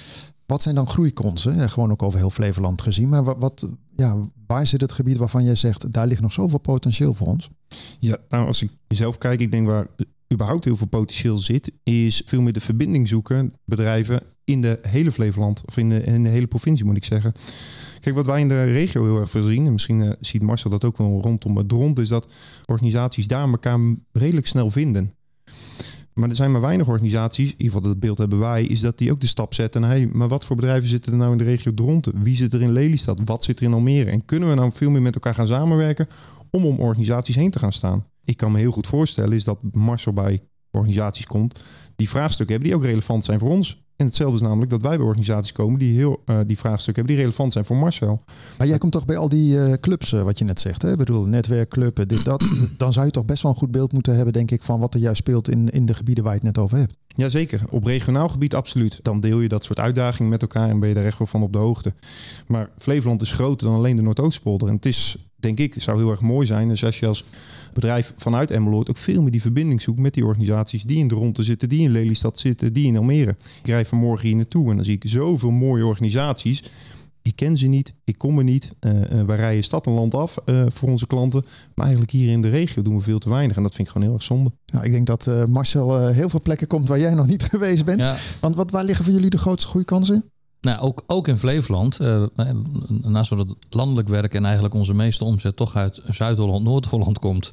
Wat 0.52 0.62
zijn 0.62 0.74
dan 0.74 0.88
groeikansen? 0.88 1.60
Eh, 1.60 1.68
Gewoon 1.68 1.90
ook 1.90 2.02
over 2.02 2.18
heel 2.18 2.30
Flevoland 2.30 2.82
gezien. 2.82 3.08
Maar 3.08 3.24
wat, 3.38 3.68
ja, 3.96 4.16
waar 4.46 4.66
zit 4.66 4.80
het 4.80 4.92
gebied 4.92 5.16
waarvan 5.16 5.44
jij 5.44 5.54
zegt, 5.54 5.92
daar 5.92 6.06
ligt 6.06 6.20
nog 6.20 6.32
zoveel 6.32 6.58
potentieel 6.58 7.14
voor 7.14 7.26
ons? 7.26 7.50
Ja, 7.98 8.16
nou 8.28 8.46
als 8.46 8.62
ik 8.62 8.70
mezelf 8.88 9.18
kijk, 9.18 9.40
ik 9.40 9.50
denk 9.50 9.66
waar 9.66 9.86
überhaupt 10.32 10.64
heel 10.64 10.76
veel 10.76 10.86
potentieel 10.86 11.38
zit, 11.38 11.72
is 11.82 12.22
veel 12.24 12.40
meer 12.40 12.52
de 12.52 12.60
verbinding 12.60 13.08
zoeken, 13.08 13.52
bedrijven 13.64 14.22
in 14.44 14.60
de 14.60 14.78
hele 14.82 15.12
Flevoland, 15.12 15.66
of 15.66 15.76
in 15.76 15.88
de, 15.88 16.04
in 16.04 16.22
de 16.22 16.28
hele 16.28 16.46
provincie 16.46 16.84
moet 16.84 16.96
ik 16.96 17.04
zeggen. 17.04 17.32
Kijk, 18.00 18.14
wat 18.14 18.26
wij 18.26 18.40
in 18.40 18.48
de 18.48 18.64
regio 18.64 19.04
heel 19.04 19.20
erg 19.20 19.30
veel 19.30 19.42
zien, 19.42 19.66
en 19.66 19.72
misschien 19.72 20.02
eh, 20.02 20.10
ziet 20.20 20.42
Marcel 20.42 20.70
dat 20.70 20.84
ook 20.84 20.96
wel 20.96 21.20
rondom 21.22 21.56
het 21.56 21.72
rond, 21.72 21.98
is 21.98 22.08
dat 22.08 22.28
organisaties 22.66 23.26
daar 23.26 23.48
elkaar 23.48 23.80
redelijk 24.12 24.46
snel 24.46 24.70
vinden. 24.70 25.12
Maar 26.14 26.28
er 26.28 26.36
zijn 26.36 26.52
maar 26.52 26.60
weinig 26.60 26.88
organisaties, 26.88 27.46
in 27.46 27.56
ieder 27.56 27.66
geval 27.66 27.82
dat 27.82 28.00
beeld 28.00 28.18
hebben 28.18 28.38
wij, 28.38 28.64
is 28.64 28.80
dat 28.80 28.98
die 28.98 29.10
ook 29.10 29.20
de 29.20 29.26
stap 29.26 29.54
zetten. 29.54 29.82
Hey, 29.82 30.08
maar 30.12 30.28
wat 30.28 30.44
voor 30.44 30.56
bedrijven 30.56 30.88
zitten 30.88 31.12
er 31.12 31.18
nou 31.18 31.32
in 31.32 31.38
de 31.38 31.44
regio 31.44 31.74
Dronten? 31.74 32.22
Wie 32.22 32.36
zit 32.36 32.52
er 32.52 32.62
in 32.62 32.72
Lelystad? 32.72 33.20
Wat 33.24 33.44
zit 33.44 33.60
er 33.60 33.66
in 33.66 33.74
Almere? 33.74 34.10
En 34.10 34.24
kunnen 34.24 34.48
we 34.48 34.54
nou 34.54 34.72
veel 34.72 34.90
meer 34.90 35.02
met 35.02 35.14
elkaar 35.14 35.34
gaan 35.34 35.46
samenwerken 35.46 36.06
om 36.50 36.64
om 36.64 36.78
organisaties 36.78 37.34
heen 37.34 37.50
te 37.50 37.58
gaan 37.58 37.72
staan? 37.72 38.04
Ik 38.24 38.36
kan 38.36 38.52
me 38.52 38.58
heel 38.58 38.72
goed 38.72 38.86
voorstellen 38.86 39.32
is 39.32 39.44
dat 39.44 39.58
Marcel 39.72 40.12
bij 40.12 40.40
organisaties 40.70 41.26
komt 41.26 41.60
die 41.96 42.08
vraagstukken 42.08 42.56
hebben 42.56 42.72
die 42.72 42.78
ook 42.78 42.90
relevant 42.90 43.24
zijn 43.24 43.38
voor 43.38 43.50
ons. 43.50 43.84
En 44.02 44.08
hetzelfde 44.08 44.36
is 44.36 44.42
namelijk 44.42 44.70
dat 44.70 44.82
wij 44.82 44.96
bij 44.96 45.06
organisaties 45.06 45.52
komen 45.52 45.78
die 45.78 45.92
heel 45.92 46.22
uh, 46.26 46.38
die 46.46 46.58
vraagstukken 46.58 46.94
hebben 46.94 47.14
die 47.14 47.24
relevant 47.24 47.52
zijn 47.52 47.64
voor 47.64 47.76
Marcel. 47.76 48.22
Maar 48.58 48.66
jij 48.66 48.78
komt 48.78 48.92
toch 48.92 49.04
bij 49.04 49.16
al 49.16 49.28
die 49.28 49.54
uh, 49.54 49.72
clubs, 49.72 50.12
uh, 50.12 50.22
wat 50.22 50.38
je 50.38 50.44
net 50.44 50.60
zegt, 50.60 50.82
hè? 50.82 50.90
Ik 50.90 50.96
bedoel, 50.96 51.24
netwerkclub, 51.24 52.08
dit, 52.08 52.24
dat. 52.24 52.44
Dan 52.78 52.92
zou 52.92 53.06
je 53.06 53.12
toch 53.12 53.24
best 53.24 53.42
wel 53.42 53.52
een 53.52 53.58
goed 53.58 53.70
beeld 53.70 53.92
moeten 53.92 54.14
hebben, 54.14 54.32
denk 54.32 54.50
ik, 54.50 54.62
van 54.62 54.80
wat 54.80 54.94
er 54.94 55.00
juist 55.00 55.18
speelt 55.18 55.48
in, 55.48 55.68
in 55.68 55.86
de 55.86 55.94
gebieden 55.94 56.24
waar 56.24 56.32
je 56.32 56.38
het 56.38 56.54
net 56.54 56.64
over 56.64 56.76
hebt. 56.76 56.94
Jazeker, 57.14 57.60
op 57.70 57.84
regionaal 57.84 58.28
gebied 58.28 58.54
absoluut. 58.54 59.00
Dan 59.02 59.20
deel 59.20 59.40
je 59.40 59.48
dat 59.48 59.64
soort 59.64 59.78
uitdagingen 59.78 60.30
met 60.30 60.42
elkaar 60.42 60.68
en 60.68 60.78
ben 60.78 60.88
je 60.88 60.94
daar 60.94 61.04
echt 61.04 61.18
wel 61.18 61.26
van 61.26 61.42
op 61.42 61.52
de 61.52 61.58
hoogte. 61.58 61.94
Maar 62.46 62.70
Flevoland 62.78 63.22
is 63.22 63.30
groter 63.30 63.66
dan 63.66 63.76
alleen 63.76 63.96
de 63.96 64.02
Noordoostpolder. 64.02 64.68
En 64.68 64.74
het 64.74 64.86
is, 64.86 65.16
denk 65.36 65.58
ik, 65.58 65.74
zou 65.78 65.98
heel 65.98 66.10
erg 66.10 66.20
mooi 66.20 66.46
zijn. 66.46 66.68
Dus 66.68 66.84
als 66.84 67.00
je 67.00 67.06
als 67.06 67.24
bedrijf 67.72 68.12
vanuit 68.16 68.50
Emmeloord 68.50 68.90
ook 68.90 68.96
veel 68.96 69.22
meer 69.22 69.30
die 69.30 69.40
verbinding 69.40 69.80
zoekt 69.80 69.98
met 69.98 70.14
die 70.14 70.26
organisaties 70.26 70.82
die 70.82 70.98
in 70.98 71.08
de 71.08 71.14
ronde 71.14 71.42
zitten, 71.42 71.68
die 71.68 71.82
in 71.82 71.90
Lelystad 71.90 72.38
zitten, 72.38 72.72
die 72.72 72.86
in 72.86 72.96
Almere. 72.96 73.36
Ik 73.62 73.66
rijd 73.66 73.88
vanmorgen 73.88 74.26
hier 74.26 74.36
naartoe 74.36 74.70
en 74.70 74.76
dan 74.76 74.84
zie 74.84 74.94
ik 74.94 75.02
zoveel 75.06 75.50
mooie 75.50 75.86
organisaties. 75.86 76.62
Ik 77.22 77.36
ken 77.36 77.56
ze 77.56 77.66
niet, 77.66 77.94
ik 78.04 78.18
kom 78.18 78.38
er 78.38 78.44
niet. 78.44 78.74
Uh, 78.80 79.00
uh, 79.00 79.22
wij 79.22 79.36
rijden 79.36 79.64
stad 79.64 79.86
en 79.86 79.92
land 79.92 80.14
af 80.14 80.38
uh, 80.46 80.64
voor 80.68 80.88
onze 80.88 81.06
klanten. 81.06 81.44
Maar 81.74 81.84
eigenlijk 81.84 82.10
hier 82.10 82.30
in 82.30 82.40
de 82.40 82.48
regio 82.48 82.82
doen 82.82 82.96
we 82.96 83.02
veel 83.02 83.18
te 83.18 83.28
weinig. 83.28 83.56
En 83.56 83.62
dat 83.62 83.74
vind 83.74 83.86
ik 83.86 83.92
gewoon 83.92 84.08
heel 84.08 84.16
erg 84.16 84.26
zonde. 84.26 84.52
Nou, 84.66 84.84
ik 84.84 84.90
denk 84.90 85.06
dat 85.06 85.48
Marcel 85.48 86.06
heel 86.08 86.28
veel 86.28 86.42
plekken 86.42 86.66
komt 86.66 86.88
waar 86.88 87.00
jij 87.00 87.14
nog 87.14 87.26
niet 87.26 87.42
geweest 87.52 87.84
bent. 87.84 88.00
Ja. 88.00 88.16
Want 88.40 88.56
wat, 88.56 88.70
waar 88.70 88.84
liggen 88.84 89.04
voor 89.04 89.14
jullie 89.14 89.30
de 89.30 89.38
grootste 89.38 89.68
groeikansen? 89.68 90.24
Nou, 90.62 90.80
ook, 90.80 91.02
ook 91.06 91.28
in 91.28 91.38
Flevoland, 91.38 92.00
uh, 92.00 92.24
naast 93.02 93.30
dat 93.30 93.38
het 93.38 93.74
landelijk 93.74 94.08
werk 94.08 94.34
en 94.34 94.44
eigenlijk 94.44 94.74
onze 94.74 94.94
meeste 94.94 95.24
omzet 95.24 95.56
toch 95.56 95.76
uit 95.76 96.00
Zuid-Holland, 96.04 96.64
Noord-Holland 96.64 97.18
komt. 97.18 97.50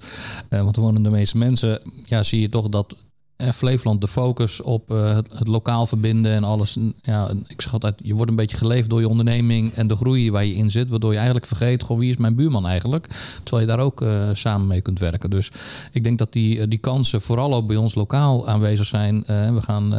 Uh, 0.50 0.64
want 0.64 0.76
er 0.76 0.82
wonen 0.82 1.04
de 1.04 1.10
meeste 1.10 1.38
mensen. 1.38 1.82
Ja, 2.06 2.24
zie 2.24 2.42
je 2.42 2.50
toch 2.50 2.70
dat 2.70 2.96
en 3.40 3.54
Flevoland 3.54 4.02
de 4.02 4.08
focus 4.08 4.62
op 4.62 4.92
uh, 4.92 5.16
het, 5.16 5.48
lokaal 5.48 5.86
verbinden 5.86 6.32
en 6.32 6.44
alles. 6.44 6.78
Ja, 7.02 7.30
ik 7.48 7.62
zeg 7.62 7.74
altijd, 7.74 7.96
je 8.04 8.14
wordt 8.14 8.30
een 8.30 8.38
beetje 8.38 8.58
geleefd 8.58 8.90
door 8.90 9.00
je 9.00 9.08
onderneming 9.08 9.74
en 9.74 9.88
de 9.88 9.96
groei 9.96 10.32
waar 10.32 10.46
je 10.46 10.56
in 10.56 10.72
zit, 10.72 10.90
waardoor 10.90 11.10
je 11.10 11.18
eigenlijk 11.18 11.46
vergeet, 11.46 11.84
goh, 11.84 11.98
wie 11.98 12.10
is 12.10 12.18
mijn 12.18 12.36
buurman 12.36 12.68
eigenlijk? 12.68 13.06
Terwijl 13.44 13.62
je 13.62 13.76
daar 13.76 13.86
ook 13.86 14.02
uh, 14.02 14.30
samen 14.34 14.68
mee 14.68 14.82
kunt 14.82 15.00
werken. 15.00 15.30
Dus 15.30 15.52
ik 15.92 16.04
denk 16.04 16.18
dat 16.18 16.34
die, 16.34 16.68
die 16.68 16.80
kansen 16.80 17.22
vooral 17.22 17.54
ook 17.54 17.68
bij 17.68 17.76
ons 17.76 17.96
lokaal 17.96 18.48
aanwezig 18.48 18.86
zijn. 18.86 19.24
We 19.28 19.62
gaan 19.62 19.94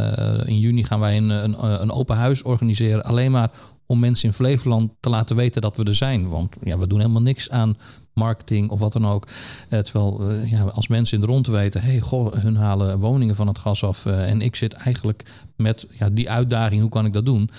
in 0.47 0.59
juni 0.59 0.85
gaan 0.85 1.01
wij 1.01 1.17
een, 1.17 1.31
een, 1.31 1.83
een 1.83 1.93
open 1.93 2.17
huis 2.17 2.43
organiseren, 2.43 3.05
alleen 3.05 3.31
maar 3.31 3.51
om 3.91 3.99
mensen 3.99 4.29
in 4.29 4.35
Flevoland 4.35 4.91
te 5.01 5.11
laten 5.11 5.37
weten 5.37 5.63
dat 5.63 5.77
we 5.77 5.85
er 5.85 5.95
zijn. 5.95 6.29
Want 6.29 6.57
ja, 6.63 6.79
we 6.79 6.87
doen 6.87 6.99
helemaal 6.99 7.23
niks 7.23 7.51
aan 7.51 7.77
marketing 8.15 8.71
of 8.71 8.79
wat 8.79 8.93
dan 8.93 9.07
ook. 9.07 9.27
Uh, 9.71 9.79
terwijl 9.79 10.31
uh, 10.31 10.51
ja, 10.51 10.63
als 10.63 10.89
mensen 10.89 11.15
in 11.15 11.21
de 11.27 11.33
rond 11.33 11.47
weten, 11.47 11.83
hey, 11.83 12.01
goh, 12.01 12.33
hun 12.33 12.57
halen 12.57 12.99
woningen 12.99 13.35
van 13.35 13.47
het 13.47 13.59
gas 13.59 13.85
af. 13.85 14.07
Uh, 14.07 14.31
en 14.31 14.41
ik 14.41 14.57
zit 14.57 14.73
eigenlijk 14.73 15.23
met 15.57 15.87
ja, 15.99 16.11
die 16.11 16.31
uitdaging, 16.31 16.81
hoe 16.81 16.91
kan 16.91 17.07
ik 17.07 17.13
dat 17.13 17.27
doen? 17.27 17.51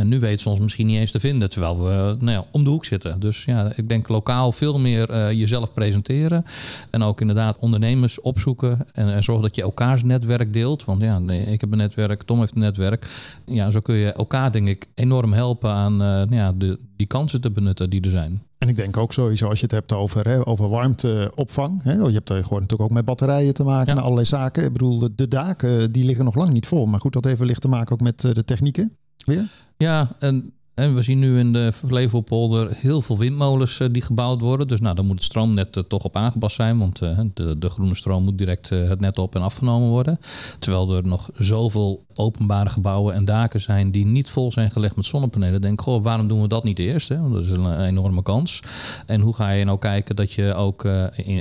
En 0.00 0.08
nu 0.08 0.20
weten 0.20 0.40
ze 0.40 0.48
ons 0.48 0.58
misschien 0.58 0.86
niet 0.86 0.98
eens 0.98 1.10
te 1.10 1.20
vinden, 1.20 1.50
terwijl 1.50 1.84
we 1.84 2.16
nou 2.18 2.30
ja, 2.30 2.44
om 2.50 2.64
de 2.64 2.70
hoek 2.70 2.84
zitten. 2.84 3.20
Dus 3.20 3.44
ja, 3.44 3.72
ik 3.76 3.88
denk 3.88 4.08
lokaal 4.08 4.52
veel 4.52 4.78
meer 4.78 5.10
uh, 5.10 5.32
jezelf 5.32 5.72
presenteren. 5.72 6.44
En 6.90 7.02
ook 7.02 7.20
inderdaad 7.20 7.58
ondernemers 7.58 8.20
opzoeken. 8.20 8.78
En, 8.92 9.14
en 9.14 9.22
zorgen 9.22 9.44
dat 9.44 9.56
je 9.56 9.62
elkaars 9.62 10.02
netwerk 10.02 10.52
deelt. 10.52 10.84
Want 10.84 11.00
ja, 11.00 11.18
nee, 11.18 11.46
ik 11.46 11.60
heb 11.60 11.72
een 11.72 11.78
netwerk, 11.78 12.22
Tom 12.22 12.38
heeft 12.38 12.54
een 12.54 12.60
netwerk. 12.60 13.06
Ja, 13.46 13.70
zo 13.70 13.80
kun 13.80 13.94
je 13.94 14.12
elkaar 14.12 14.52
denk 14.52 14.68
ik 14.68 14.86
enorm 14.94 15.32
helpen 15.32 15.70
aan 15.70 15.92
uh, 15.92 15.98
nou 15.98 16.34
ja, 16.34 16.52
de, 16.52 16.78
die 16.96 17.06
kansen 17.06 17.40
te 17.40 17.50
benutten 17.50 17.90
die 17.90 18.00
er 18.00 18.10
zijn. 18.10 18.42
En 18.58 18.68
ik 18.68 18.76
denk 18.76 18.96
ook 18.96 19.12
sowieso 19.12 19.48
als 19.48 19.58
je 19.58 19.64
het 19.64 19.74
hebt 19.74 19.92
over, 19.92 20.28
hè, 20.28 20.46
over 20.46 20.68
warmteopvang. 20.68 21.82
Hè, 21.82 21.92
je 21.92 22.12
hebt 22.12 22.30
er 22.30 22.42
gewoon 22.42 22.60
natuurlijk 22.60 22.90
ook 22.90 22.96
met 22.96 23.04
batterijen 23.04 23.54
te 23.54 23.64
maken 23.64 23.86
ja. 23.86 23.92
en 23.92 24.02
allerlei 24.02 24.26
zaken. 24.26 24.64
Ik 24.64 24.72
bedoel, 24.72 25.08
de, 25.14 25.28
daken 25.28 25.92
die 25.92 26.04
liggen 26.04 26.24
nog 26.24 26.34
lang 26.34 26.52
niet 26.52 26.66
vol. 26.66 26.86
Maar 26.86 27.00
goed, 27.00 27.12
dat 27.12 27.26
even 27.26 27.46
ligt 27.46 27.60
te 27.60 27.68
maken 27.68 27.92
ook 27.92 28.00
met 28.00 28.20
de 28.20 28.44
technieken. 28.44 28.96
Weer? 29.24 29.48
Ja, 29.80 30.16
en, 30.20 30.52
en 30.74 30.94
we 30.94 31.02
zien 31.02 31.18
nu 31.18 31.38
in 31.38 31.52
de 31.52 31.72
Flevopolder 31.72 32.72
heel 32.74 33.02
veel 33.02 33.18
windmolens 33.18 33.80
uh, 33.80 33.88
die 33.90 34.02
gebouwd 34.02 34.40
worden. 34.40 34.66
Dus 34.66 34.80
nou, 34.80 34.94
dan 34.94 35.06
moet 35.06 35.14
het 35.14 35.24
stroomnet 35.24 35.76
er 35.76 35.86
toch 35.86 36.02
op 36.02 36.16
aangepast 36.16 36.56
zijn. 36.56 36.78
Want 36.78 37.02
uh, 37.02 37.20
de, 37.34 37.58
de 37.58 37.70
groene 37.70 37.94
stroom 37.94 38.24
moet 38.24 38.38
direct 38.38 38.68
het 38.68 39.00
net 39.00 39.18
op 39.18 39.34
en 39.34 39.42
afgenomen 39.42 39.88
worden. 39.88 40.18
Terwijl 40.58 40.96
er 40.96 41.06
nog 41.06 41.30
zoveel 41.36 42.04
openbare 42.14 42.70
gebouwen 42.70 43.14
en 43.14 43.24
daken 43.24 43.60
zijn 43.60 43.90
die 43.90 44.06
niet 44.06 44.30
vol 44.30 44.52
zijn 44.52 44.70
gelegd 44.70 44.96
met 44.96 45.04
zonnepanelen. 45.04 45.60
Denk, 45.60 45.80
goh, 45.80 46.02
waarom 46.02 46.28
doen 46.28 46.42
we 46.42 46.48
dat 46.48 46.64
niet 46.64 46.78
eerst? 46.78 47.08
Hè? 47.08 47.20
Want 47.20 47.32
dat 47.32 47.42
is 47.42 47.50
een 47.50 47.84
enorme 47.84 48.22
kans. 48.22 48.62
En 49.06 49.20
hoe 49.20 49.34
ga 49.34 49.50
je 49.50 49.64
nou 49.64 49.78
kijken 49.78 50.16
dat 50.16 50.32
je 50.32 50.54
ook 50.54 50.88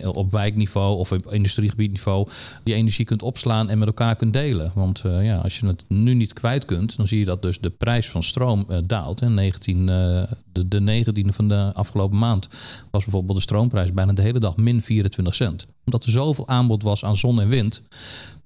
op 0.03 0.31
wijkniveau 0.31 0.97
of 0.97 1.11
op 1.11 1.33
industriegebiedniveau 1.33 2.27
die 2.63 2.73
energie 2.73 3.05
kunt 3.05 3.23
opslaan 3.23 3.69
en 3.69 3.77
met 3.77 3.87
elkaar 3.87 4.15
kunt 4.15 4.33
delen? 4.33 4.71
Want 4.75 5.01
ja, 5.21 5.37
als 5.37 5.59
je 5.59 5.67
het 5.67 5.83
nu 5.87 6.13
niet 6.13 6.33
kwijt 6.33 6.65
kunt, 6.65 6.97
dan 6.97 7.07
zie 7.07 7.19
je 7.19 7.25
dat 7.25 7.41
dus 7.41 7.59
de 7.59 7.69
prijs 7.69 8.09
van 8.09 8.23
stroom 8.23 8.67
daalt. 8.85 9.21
19, 9.33 9.85
de, 9.85 10.67
de 10.67 11.03
19e 11.05 11.33
van 11.33 11.47
de 11.47 11.71
afgelopen 11.73 12.17
maand 12.17 12.47
was 12.91 13.03
bijvoorbeeld 13.03 13.37
de 13.37 13.43
stroomprijs 13.43 13.93
bijna 13.93 14.13
de 14.13 14.21
hele 14.21 14.39
dag 14.39 14.57
min 14.57 14.81
24 14.81 15.35
cent. 15.35 15.65
Omdat 15.85 16.03
er 16.03 16.11
zoveel 16.11 16.47
aanbod 16.47 16.83
was 16.83 17.05
aan 17.05 17.17
zon 17.17 17.41
en 17.41 17.47
wind, 17.47 17.81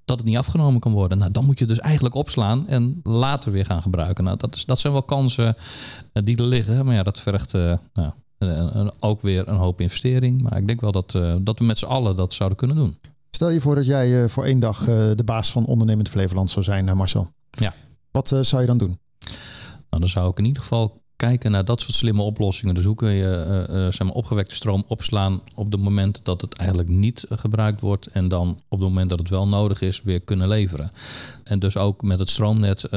dat 0.05 0.17
het 0.17 0.27
niet 0.27 0.37
afgenomen 0.37 0.79
kan 0.79 0.91
worden. 0.91 1.17
Nou, 1.17 1.31
dan 1.31 1.45
moet 1.45 1.59
je 1.59 1.65
dus 1.65 1.79
eigenlijk 1.79 2.15
opslaan 2.15 2.67
en 2.67 2.99
later 3.03 3.51
weer 3.51 3.65
gaan 3.65 3.81
gebruiken. 3.81 4.23
Nou, 4.23 4.37
dat, 4.37 4.55
is, 4.55 4.65
dat 4.65 4.79
zijn 4.79 4.93
wel 4.93 5.03
kansen 5.03 5.55
die 6.13 6.37
er 6.37 6.43
liggen. 6.43 6.85
Maar 6.85 6.95
ja, 6.95 7.03
dat 7.03 7.19
vergt 7.19 7.53
uh, 7.53 7.75
nou, 7.93 8.11
uh, 8.39 8.87
ook 8.99 9.21
weer 9.21 9.47
een 9.47 9.55
hoop 9.55 9.81
investering. 9.81 10.41
Maar 10.41 10.57
ik 10.57 10.67
denk 10.67 10.81
wel 10.81 10.91
dat, 10.91 11.13
uh, 11.13 11.35
dat 11.41 11.59
we 11.59 11.65
met 11.65 11.77
z'n 11.77 11.85
allen 11.85 12.15
dat 12.15 12.33
zouden 12.33 12.57
kunnen 12.57 12.77
doen. 12.77 12.97
Stel 13.31 13.49
je 13.49 13.61
voor 13.61 13.75
dat 13.75 13.85
jij 13.85 14.29
voor 14.29 14.45
één 14.45 14.59
dag 14.59 14.85
de 15.15 15.23
baas 15.25 15.51
van 15.51 15.65
Ondernemend 15.65 16.09
Flevoland 16.09 16.51
zou 16.51 16.65
zijn, 16.65 16.97
Marcel. 16.97 17.27
Ja. 17.49 17.73
Wat 18.11 18.27
zou 18.41 18.61
je 18.61 18.67
dan 18.67 18.77
doen? 18.77 18.97
Nou, 19.93 20.05
dan 20.05 20.13
zou 20.13 20.29
ik 20.31 20.37
in 20.37 20.45
ieder 20.45 20.61
geval 20.61 21.01
kijken 21.15 21.51
naar 21.51 21.65
dat 21.65 21.81
soort 21.81 21.93
slimme 21.93 22.21
oplossingen. 22.21 22.75
Dus 22.75 22.83
hoe 22.83 22.95
kun 22.95 23.11
je 23.11 23.65
uh, 23.69 23.75
uh, 23.75 23.91
zeg 23.91 24.03
maar 24.03 24.15
opgewekte 24.15 24.55
stroom 24.55 24.83
opslaan 24.87 25.41
op 25.55 25.71
het 25.71 25.81
moment 25.81 26.25
dat 26.25 26.41
het 26.41 26.57
eigenlijk 26.57 26.89
niet 26.89 27.25
gebruikt 27.29 27.81
wordt. 27.81 28.07
En 28.07 28.27
dan 28.27 28.49
op 28.49 28.79
het 28.79 28.87
moment 28.87 29.09
dat 29.09 29.19
het 29.19 29.29
wel 29.29 29.47
nodig 29.47 29.81
is, 29.81 30.01
weer 30.01 30.19
kunnen 30.19 30.47
leveren. 30.47 30.91
En 31.43 31.59
dus 31.59 31.77
ook 31.77 32.01
met 32.01 32.19
het 32.19 32.29
stroomnet, 32.29 32.87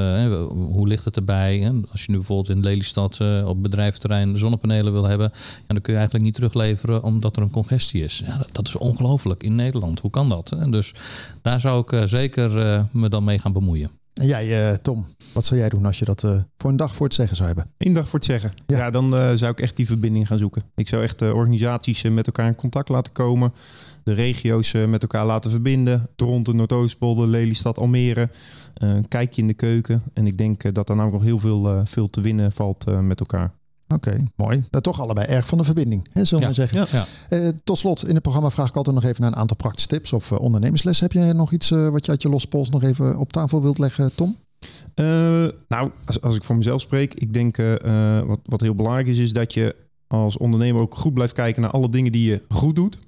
hoe 0.51 0.89
ligt 0.89 1.05
het 1.05 1.17
erbij? 1.17 1.83
Als 1.91 2.05
je 2.05 2.11
nu 2.11 2.17
bijvoorbeeld 2.17 2.57
in 2.57 2.63
Lelystad 2.63 3.21
op 3.45 3.63
bedrijventerrein 3.63 4.39
zonnepanelen 4.39 4.93
wil 4.93 5.05
hebben, 5.05 5.31
dan 5.67 5.81
kun 5.81 5.93
je 5.93 5.99
eigenlijk 5.99 6.25
niet 6.25 6.35
terugleveren 6.35 7.03
omdat 7.03 7.37
er 7.37 7.43
een 7.43 7.51
congestie 7.51 8.05
is. 8.05 8.23
Ja, 8.25 8.39
dat, 8.39 8.49
dat 8.53 8.69
is 8.69 8.77
ongelooflijk 8.77 9.43
in 9.43 9.55
Nederland. 9.55 10.01
Hoe 10.01 10.11
kan 10.11 10.29
dat? 10.29 10.53
En 10.53 10.71
dus 10.71 10.93
daar 11.43 11.61
zou 11.61 11.85
ik 11.87 12.09
zeker 12.09 12.51
me 12.93 13.09
dan 13.09 13.25
mee 13.25 13.39
gaan 13.39 13.53
bemoeien. 13.53 13.91
En 14.21 14.27
jij, 14.27 14.71
uh, 14.71 14.77
Tom, 14.77 15.07
wat 15.33 15.45
zou 15.45 15.61
jij 15.61 15.69
doen 15.69 15.87
als 15.87 15.99
je 15.99 16.05
dat 16.05 16.23
uh, 16.23 16.41
voor 16.57 16.71
een 16.71 16.77
dag 16.77 16.95
voor 16.95 17.07
het 17.07 17.15
zeggen 17.15 17.37
zou 17.37 17.49
hebben? 17.49 17.71
Eén 17.79 17.93
dag 17.93 18.05
voor 18.09 18.19
het 18.19 18.29
zeggen. 18.29 18.53
Ja, 18.67 18.77
ja 18.77 18.91
dan 18.91 19.15
uh, 19.15 19.31
zou 19.35 19.53
ik 19.53 19.61
echt 19.61 19.77
die 19.77 19.87
verbinding 19.87 20.27
gaan 20.27 20.39
zoeken. 20.39 20.63
Ik 20.75 20.89
zou 20.89 21.03
echt 21.03 21.23
organisaties 21.23 22.03
met 22.03 22.27
elkaar 22.27 22.47
in 22.47 22.55
contact 22.55 22.89
laten 22.89 23.13
komen. 23.13 23.53
De 24.05 24.13
regio's 24.13 24.73
met 24.73 25.03
elkaar 25.03 25.27
laten 25.27 25.51
verbinden. 25.51 26.09
Toronto, 26.17 26.53
Noordoostpolder, 26.53 27.27
Lelystad, 27.27 27.79
Almere. 27.79 28.31
kijk 29.09 29.33
je 29.33 29.41
in 29.41 29.49
de 29.49 29.55
keuken. 29.55 30.03
En 30.15 30.27
ik 30.27 30.37
denk 30.37 30.75
dat 30.75 30.89
er 30.89 30.97
nou 30.97 31.11
nog 31.11 31.23
heel 31.23 31.39
veel, 31.39 31.83
veel 31.85 32.11
te 32.11 32.21
winnen 32.21 32.53
valt 32.53 32.85
met 33.03 33.21
elkaar. 33.21 33.53
Oké, 33.89 34.09
okay, 34.09 34.29
mooi. 34.37 34.63
Dat 34.71 34.83
toch 34.83 35.01
allebei 35.01 35.27
erg 35.27 35.47
van 35.47 35.59
de 35.59 35.65
verbinding, 35.65 36.07
hè, 36.13 36.25
zullen 36.25 36.43
we 36.43 36.49
ja, 36.49 36.55
zeggen. 36.55 36.79
Ja, 36.79 37.05
ja. 37.29 37.37
Uh, 37.37 37.51
tot 37.65 37.79
slot, 37.79 38.09
in 38.09 38.15
het 38.15 38.23
programma 38.23 38.51
vraag 38.51 38.69
ik 38.69 38.77
altijd 38.77 38.95
nog 38.95 39.05
even 39.05 39.23
naar 39.23 39.33
een 39.33 39.39
aantal 39.39 39.57
praktische 39.57 39.89
tips 39.89 40.13
of 40.13 40.31
uh, 40.31 40.41
ondernemersles. 40.41 41.01
Heb 41.01 41.13
jij 41.13 41.33
nog 41.33 41.53
iets 41.53 41.71
uh, 41.71 41.89
wat 41.89 42.05
je 42.05 42.11
uit 42.11 42.23
je 42.23 42.29
losse 42.29 42.49
pols 42.49 42.69
nog 42.69 42.83
even 42.83 43.19
op 43.19 43.33
tafel 43.33 43.63
wilt 43.63 43.79
leggen, 43.79 44.15
Tom? 44.15 44.37
nou, 45.69 45.91
als, 46.05 46.21
als 46.21 46.37
ik 46.37 46.45
voor 46.45 46.57
mezelf 46.57 46.81
spreek, 46.81 47.15
ik 47.15 47.33
denk 47.33 47.57
wat, 48.27 48.39
wat 48.43 48.61
heel 48.61 48.75
belangrijk 48.75 49.07
is, 49.07 49.19
is 49.19 49.33
dat 49.33 49.55
je 49.55 49.77
als 50.07 50.37
ondernemer 50.37 50.81
ook 50.81 50.95
goed 50.95 51.15
blijft 51.15 51.33
kijken 51.33 51.63
naar 51.63 51.71
alle 51.71 51.89
dingen 51.89 52.13
die 52.13 52.31
je 52.31 52.43
goed 52.49 52.77
doet. 52.77 52.99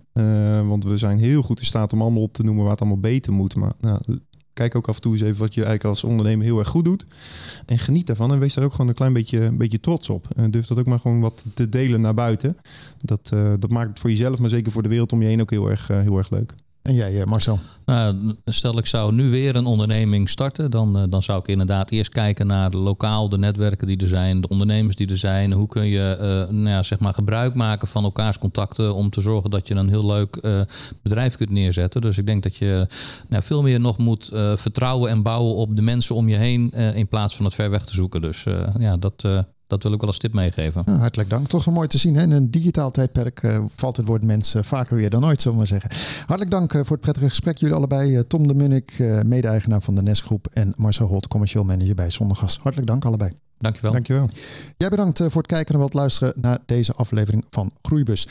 want 0.66 0.84
we 0.84 0.96
zijn 0.96 1.18
heel 1.18 1.42
goed 1.42 1.58
in 1.58 1.66
staat 1.66 1.92
om 1.92 2.02
allemaal 2.02 2.22
op 2.22 2.32
te 2.32 2.42
noemen 2.42 2.62
waar 2.62 2.72
het 2.72 2.80
allemaal 2.80 3.00
beter 3.00 3.32
moet. 3.32 3.56
Maar 3.56 3.72
nou, 3.80 4.00
kijk 4.58 4.74
ook 4.74 4.88
af 4.88 4.94
en 4.94 5.00
toe 5.00 5.12
eens 5.12 5.22
even 5.22 5.38
wat 5.38 5.54
je 5.54 5.64
eigenlijk 5.64 5.94
als 5.94 6.04
ondernemer 6.04 6.44
heel 6.44 6.58
erg 6.58 6.68
goed 6.68 6.84
doet. 6.84 7.06
En 7.66 7.78
geniet 7.78 8.06
daarvan 8.06 8.32
en 8.32 8.38
wees 8.38 8.54
daar 8.54 8.64
ook 8.64 8.72
gewoon 8.72 8.88
een 8.88 8.94
klein 8.94 9.12
beetje, 9.12 9.40
een 9.40 9.58
beetje 9.58 9.80
trots 9.80 10.08
op. 10.08 10.26
En 10.36 10.50
durf 10.50 10.66
dat 10.66 10.78
ook 10.78 10.86
maar 10.86 11.00
gewoon 11.00 11.20
wat 11.20 11.46
te 11.54 11.68
delen 11.68 12.00
naar 12.00 12.14
buiten. 12.14 12.56
Dat, 12.98 13.30
uh, 13.34 13.52
dat 13.58 13.70
maakt 13.70 13.88
het 13.88 13.98
voor 13.98 14.10
jezelf, 14.10 14.38
maar 14.38 14.50
zeker 14.50 14.72
voor 14.72 14.82
de 14.82 14.88
wereld 14.88 15.12
om 15.12 15.22
je 15.22 15.28
heen 15.28 15.40
ook 15.40 15.50
heel 15.50 15.70
erg, 15.70 15.90
uh, 15.90 16.00
heel 16.00 16.16
erg 16.16 16.30
leuk. 16.30 16.54
En 16.88 16.94
jij, 16.94 17.26
Marcel? 17.26 17.58
Nou, 17.84 18.34
stel 18.44 18.78
ik 18.78 18.86
zou 18.86 19.12
nu 19.12 19.30
weer 19.30 19.56
een 19.56 19.66
onderneming 19.66 20.28
starten, 20.28 20.70
dan, 20.70 21.10
dan 21.10 21.22
zou 21.22 21.40
ik 21.40 21.48
inderdaad 21.48 21.90
eerst 21.90 22.10
kijken 22.10 22.46
naar 22.46 22.70
de 22.70 22.76
lokaal, 22.76 23.28
de 23.28 23.38
netwerken 23.38 23.86
die 23.86 23.96
er 23.96 24.08
zijn, 24.08 24.40
de 24.40 24.48
ondernemers 24.48 24.96
die 24.96 25.08
er 25.08 25.18
zijn. 25.18 25.52
Hoe 25.52 25.66
kun 25.66 25.86
je 25.86 26.16
uh, 26.20 26.54
nou 26.54 26.68
ja, 26.68 26.82
zeg 26.82 26.98
maar 26.98 27.12
gebruik 27.12 27.54
maken 27.54 27.88
van 27.88 28.04
elkaars 28.04 28.38
contacten 28.38 28.94
om 28.94 29.10
te 29.10 29.20
zorgen 29.20 29.50
dat 29.50 29.68
je 29.68 29.74
een 29.74 29.88
heel 29.88 30.06
leuk 30.06 30.40
bedrijf 31.02 31.36
kunt 31.36 31.50
neerzetten. 31.50 32.00
Dus 32.00 32.18
ik 32.18 32.26
denk 32.26 32.42
dat 32.42 32.56
je 32.56 32.86
nou, 33.28 33.42
veel 33.42 33.62
meer 33.62 33.80
nog 33.80 33.98
moet 33.98 34.30
vertrouwen 34.54 35.10
en 35.10 35.22
bouwen 35.22 35.54
op 35.54 35.76
de 35.76 35.82
mensen 35.82 36.14
om 36.14 36.28
je 36.28 36.36
heen 36.36 36.70
in 36.70 37.08
plaats 37.08 37.36
van 37.36 37.44
het 37.44 37.54
ver 37.54 37.70
weg 37.70 37.84
te 37.84 37.94
zoeken. 37.94 38.20
Dus 38.20 38.44
ja, 38.78 38.96
dat, 38.96 39.24
dat 39.68 39.82
wil 39.82 39.92
ik 39.92 40.00
wel 40.00 40.08
als 40.08 40.18
tip 40.18 40.34
meegeven. 40.34 40.82
Nou, 40.84 40.98
hartelijk 40.98 41.30
dank. 41.30 41.46
Toch 41.46 41.64
wel 41.64 41.74
mooi 41.74 41.88
te 41.88 41.98
zien. 41.98 42.14
Hè? 42.14 42.22
In 42.22 42.30
een 42.30 42.50
digitaal 42.50 42.90
tijdperk 42.90 43.42
uh, 43.42 43.64
valt 43.74 43.96
het 43.96 44.06
woord 44.06 44.24
mensen 44.24 44.64
vaker 44.64 44.96
weer 44.96 45.10
dan 45.10 45.24
ooit, 45.24 45.40
zullen 45.40 45.58
we 45.58 45.68
maar 45.68 45.80
zeggen. 45.80 45.90
Hartelijk 46.18 46.50
dank 46.50 46.72
uh, 46.72 46.80
voor 46.80 46.90
het 46.90 47.00
prettige 47.00 47.28
gesprek. 47.28 47.56
Jullie 47.56 47.76
allebei. 47.76 48.16
Uh, 48.16 48.20
Tom 48.20 48.46
de 48.48 48.54
Munnik, 48.54 48.98
mede-eigenaar 49.26 49.82
van 49.82 49.94
de 49.94 50.02
Nestgroep. 50.02 50.46
En 50.52 50.72
Marcel 50.76 51.06
Holt, 51.06 51.28
commercieel 51.28 51.64
manager 51.64 51.94
bij 51.94 52.10
Zonnegas. 52.10 52.58
Hartelijk 52.62 52.86
dank 52.90 53.04
allebei. 53.04 53.32
Dankjewel. 53.58 53.92
Dankjewel. 53.92 54.28
Jij 54.76 54.88
bedankt 54.88 55.18
voor 55.18 55.42
het 55.42 55.46
kijken 55.46 55.74
en 55.74 55.80
wat 55.80 55.94
luisteren 55.94 56.32
naar 56.36 56.58
deze 56.66 56.94
aflevering 56.94 57.44
van 57.50 57.72
Groeibus. 57.82 58.26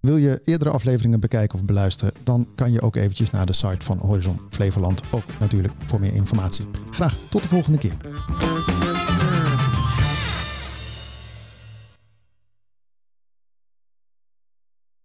Wil 0.00 0.16
je 0.16 0.40
eerdere 0.44 0.70
afleveringen 0.70 1.20
bekijken 1.20 1.58
of 1.58 1.64
beluisteren, 1.64 2.14
dan 2.22 2.48
kan 2.54 2.72
je 2.72 2.80
ook 2.80 2.96
eventjes 2.96 3.30
naar 3.30 3.46
de 3.46 3.52
site 3.52 3.84
van 3.84 3.98
Horizon 3.98 4.40
Flevoland. 4.50 5.02
Ook 5.10 5.24
natuurlijk 5.40 5.74
voor 5.86 6.00
meer 6.00 6.14
informatie. 6.14 6.64
Graag 6.90 7.16
tot 7.28 7.42
de 7.42 7.48
volgende 7.48 7.78
keer. 7.78 7.96